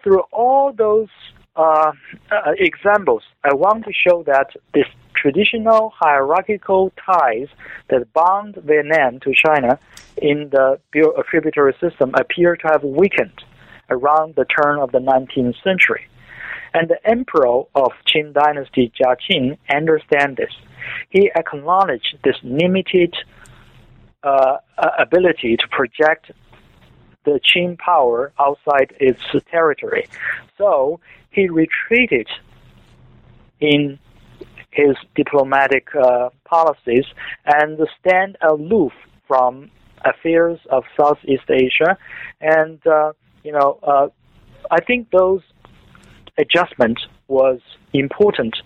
[0.02, 1.08] through all those
[1.56, 1.92] uh,
[2.30, 7.46] uh, examples, I want to show that this traditional hierarchical ties
[7.88, 9.78] that bound Vietnam to China
[10.16, 10.78] in the
[11.30, 13.44] tributary system appear to have weakened
[13.90, 16.06] around the turn of the 19th century.
[16.72, 20.52] And the emperor of Qing dynasty, Jiaqing, understand this.
[21.10, 23.14] He acknowledged this limited
[24.24, 24.56] uh,
[24.98, 26.32] ability to project
[27.24, 30.06] the Qing power outside its territory.
[30.58, 31.00] So
[31.34, 32.28] he retreated
[33.60, 33.98] in
[34.70, 37.04] his diplomatic uh, policies
[37.46, 38.92] and stand aloof
[39.26, 39.70] from
[40.04, 41.96] affairs of Southeast Asia.
[42.40, 43.12] And, uh,
[43.42, 44.08] you know, uh,
[44.70, 45.42] I think those
[46.36, 47.60] adjustments was
[47.92, 48.56] important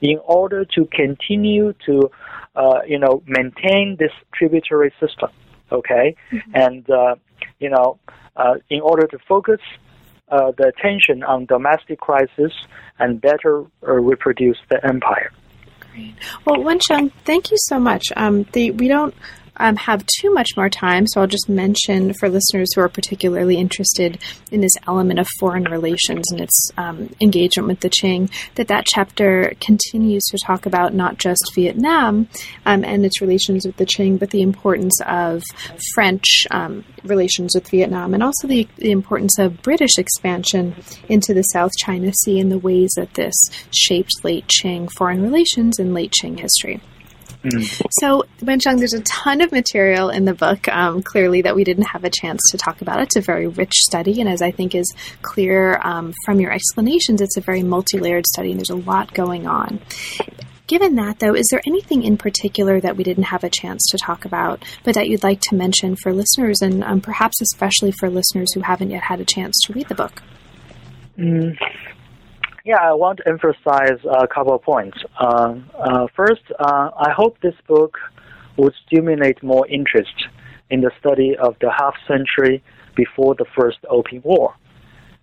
[0.00, 2.10] in order to continue to
[2.58, 5.30] uh, you know, maintain this tributary system.
[5.70, 6.50] Okay, mm-hmm.
[6.54, 7.14] and uh,
[7.60, 7.98] you know,
[8.36, 9.60] uh, in order to focus
[10.30, 12.52] uh, the attention on domestic crisis
[12.98, 15.30] and better uh, reproduce the empire.
[15.92, 16.14] Great.
[16.44, 18.04] Well, Wensheng, thank you so much.
[18.16, 19.14] Um, the, we don't
[19.58, 23.56] um, have too much more time, so I'll just mention for listeners who are particularly
[23.56, 24.18] interested
[24.50, 28.86] in this element of foreign relations and its um, engagement with the Qing that that
[28.86, 32.28] chapter continues to talk about not just Vietnam
[32.66, 35.42] um, and its relations with the Qing, but the importance of
[35.94, 40.74] French um, relations with Vietnam and also the, the importance of British expansion
[41.08, 43.34] into the South China Sea and the ways that this
[43.72, 46.80] shaped late Qing foreign relations and late Qing history.
[47.50, 47.86] Mm.
[48.00, 51.84] So, Wensheng, there's a ton of material in the book, um, clearly, that we didn't
[51.84, 53.00] have a chance to talk about.
[53.00, 54.92] It's a very rich study, and as I think is
[55.22, 59.14] clear um, from your explanations, it's a very multi layered study, and there's a lot
[59.14, 59.80] going on.
[60.68, 63.96] Given that, though, is there anything in particular that we didn't have a chance to
[63.96, 68.10] talk about, but that you'd like to mention for listeners, and um, perhaps especially for
[68.10, 70.22] listeners who haven't yet had a chance to read the book?
[71.18, 71.56] Mm,
[72.68, 74.98] yeah, I want to emphasize a couple of points.
[75.18, 77.96] Uh, uh, first, uh, I hope this book
[78.58, 80.26] would stimulate more interest
[80.68, 82.62] in the study of the half century
[82.94, 84.54] before the First Opium War.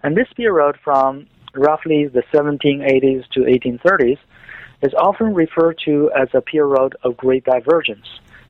[0.01, 4.17] And this period from roughly the 1780s to 1830s
[4.81, 8.07] is often referred to as a period of great divergence,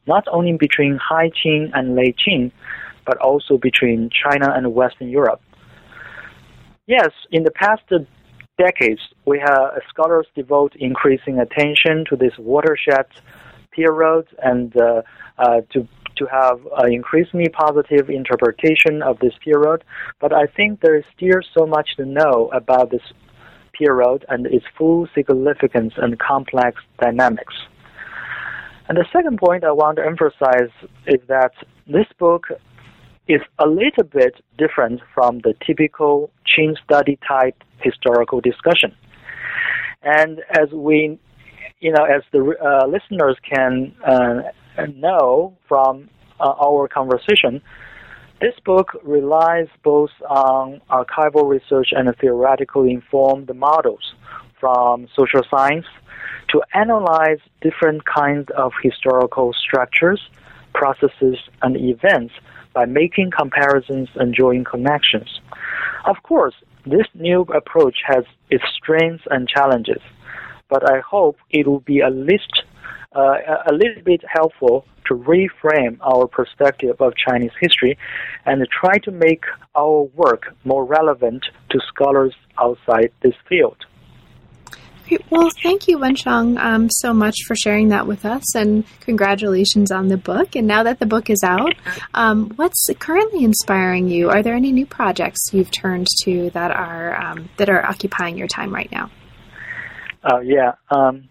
[0.07, 2.49] not only between High Qing and Late Qing,
[3.05, 5.41] but also between China and Western Europe.
[6.87, 7.81] Yes, in the past
[8.57, 13.07] decades, we have scholars devote increasing attention to this watershed
[13.71, 15.01] period and uh,
[15.37, 15.87] uh, to
[16.17, 19.83] to have an increasingly positive interpretation of this period.
[20.21, 23.01] But I think there is still so much to know about this
[23.77, 27.53] period and its full significance and complex dynamics.
[28.87, 30.71] And the second point I want to emphasize
[31.05, 31.51] is that
[31.85, 32.47] this book
[33.27, 38.91] is a little bit different from the typical Qing study type historical discussion.
[40.01, 40.97] And as we,
[41.79, 44.41] you know, as the uh, listeners can uh,
[44.95, 46.09] know from
[46.39, 47.61] uh, our conversation,
[48.41, 54.13] this book relies both on archival research and theoretically informed models
[54.59, 55.85] from social science
[56.49, 60.21] to analyze different kinds of historical structures,
[60.73, 62.33] processes, and events
[62.73, 65.39] by making comparisons and drawing connections.
[66.05, 66.55] Of course,
[66.85, 70.01] this new approach has its strengths and challenges,
[70.69, 72.63] but I hope it will be at least
[73.15, 73.37] uh,
[73.67, 77.97] a little bit helpful to reframe our perspective of Chinese history
[78.45, 79.43] and try to make
[79.75, 83.77] our work more relevant to scholars outside this field.
[85.29, 90.07] Well, thank you, Wensheng, um, so much for sharing that with us, and congratulations on
[90.07, 90.55] the book.
[90.55, 91.75] And now that the book is out,
[92.13, 94.29] um, what's currently inspiring you?
[94.29, 98.47] Are there any new projects you've turned to that are um, that are occupying your
[98.47, 99.11] time right now?
[100.23, 101.29] Uh, yeah, um,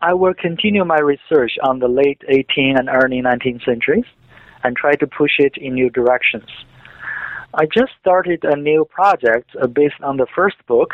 [0.00, 4.04] I will continue my research on the late 18th and early 19th centuries,
[4.62, 6.48] and try to push it in new directions.
[7.54, 10.90] I just started a new project uh, based on the first book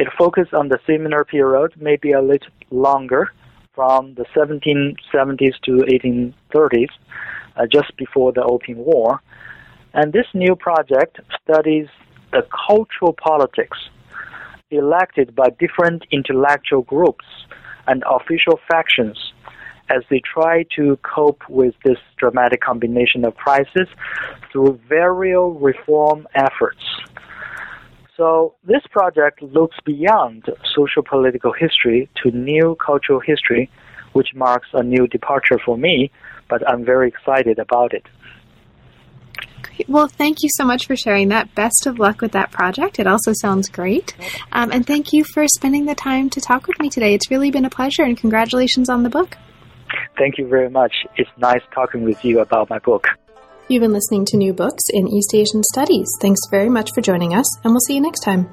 [0.00, 3.30] it focused on the similar period, maybe a little longer,
[3.74, 6.88] from the 1770s to 1830s,
[7.56, 9.20] uh, just before the Opium War.
[9.92, 11.88] And this new project studies
[12.32, 13.78] the cultural politics
[14.70, 17.26] elected by different intellectual groups
[17.86, 19.18] and official factions
[19.90, 23.88] as they try to cope with this dramatic combination of crises
[24.50, 26.84] through various reform efforts.
[28.20, 30.44] So this project looks beyond
[30.76, 33.70] social political history to new cultural history,
[34.12, 36.10] which marks a new departure for me,
[36.46, 38.04] but I'm very excited about it.
[39.62, 39.88] Great.
[39.88, 41.54] Well, thank you so much for sharing that.
[41.54, 42.98] Best of luck with that project.
[42.98, 44.14] It also sounds great.
[44.52, 47.14] Um, and thank you for spending the time to talk with me today.
[47.14, 49.38] It's really been a pleasure, and congratulations on the book.
[50.18, 50.92] Thank you very much.
[51.16, 53.06] It's nice talking with you about my book.
[53.70, 56.08] You've been listening to New Books in East Asian Studies.
[56.20, 58.48] Thanks very much for joining us, and we'll see you next time.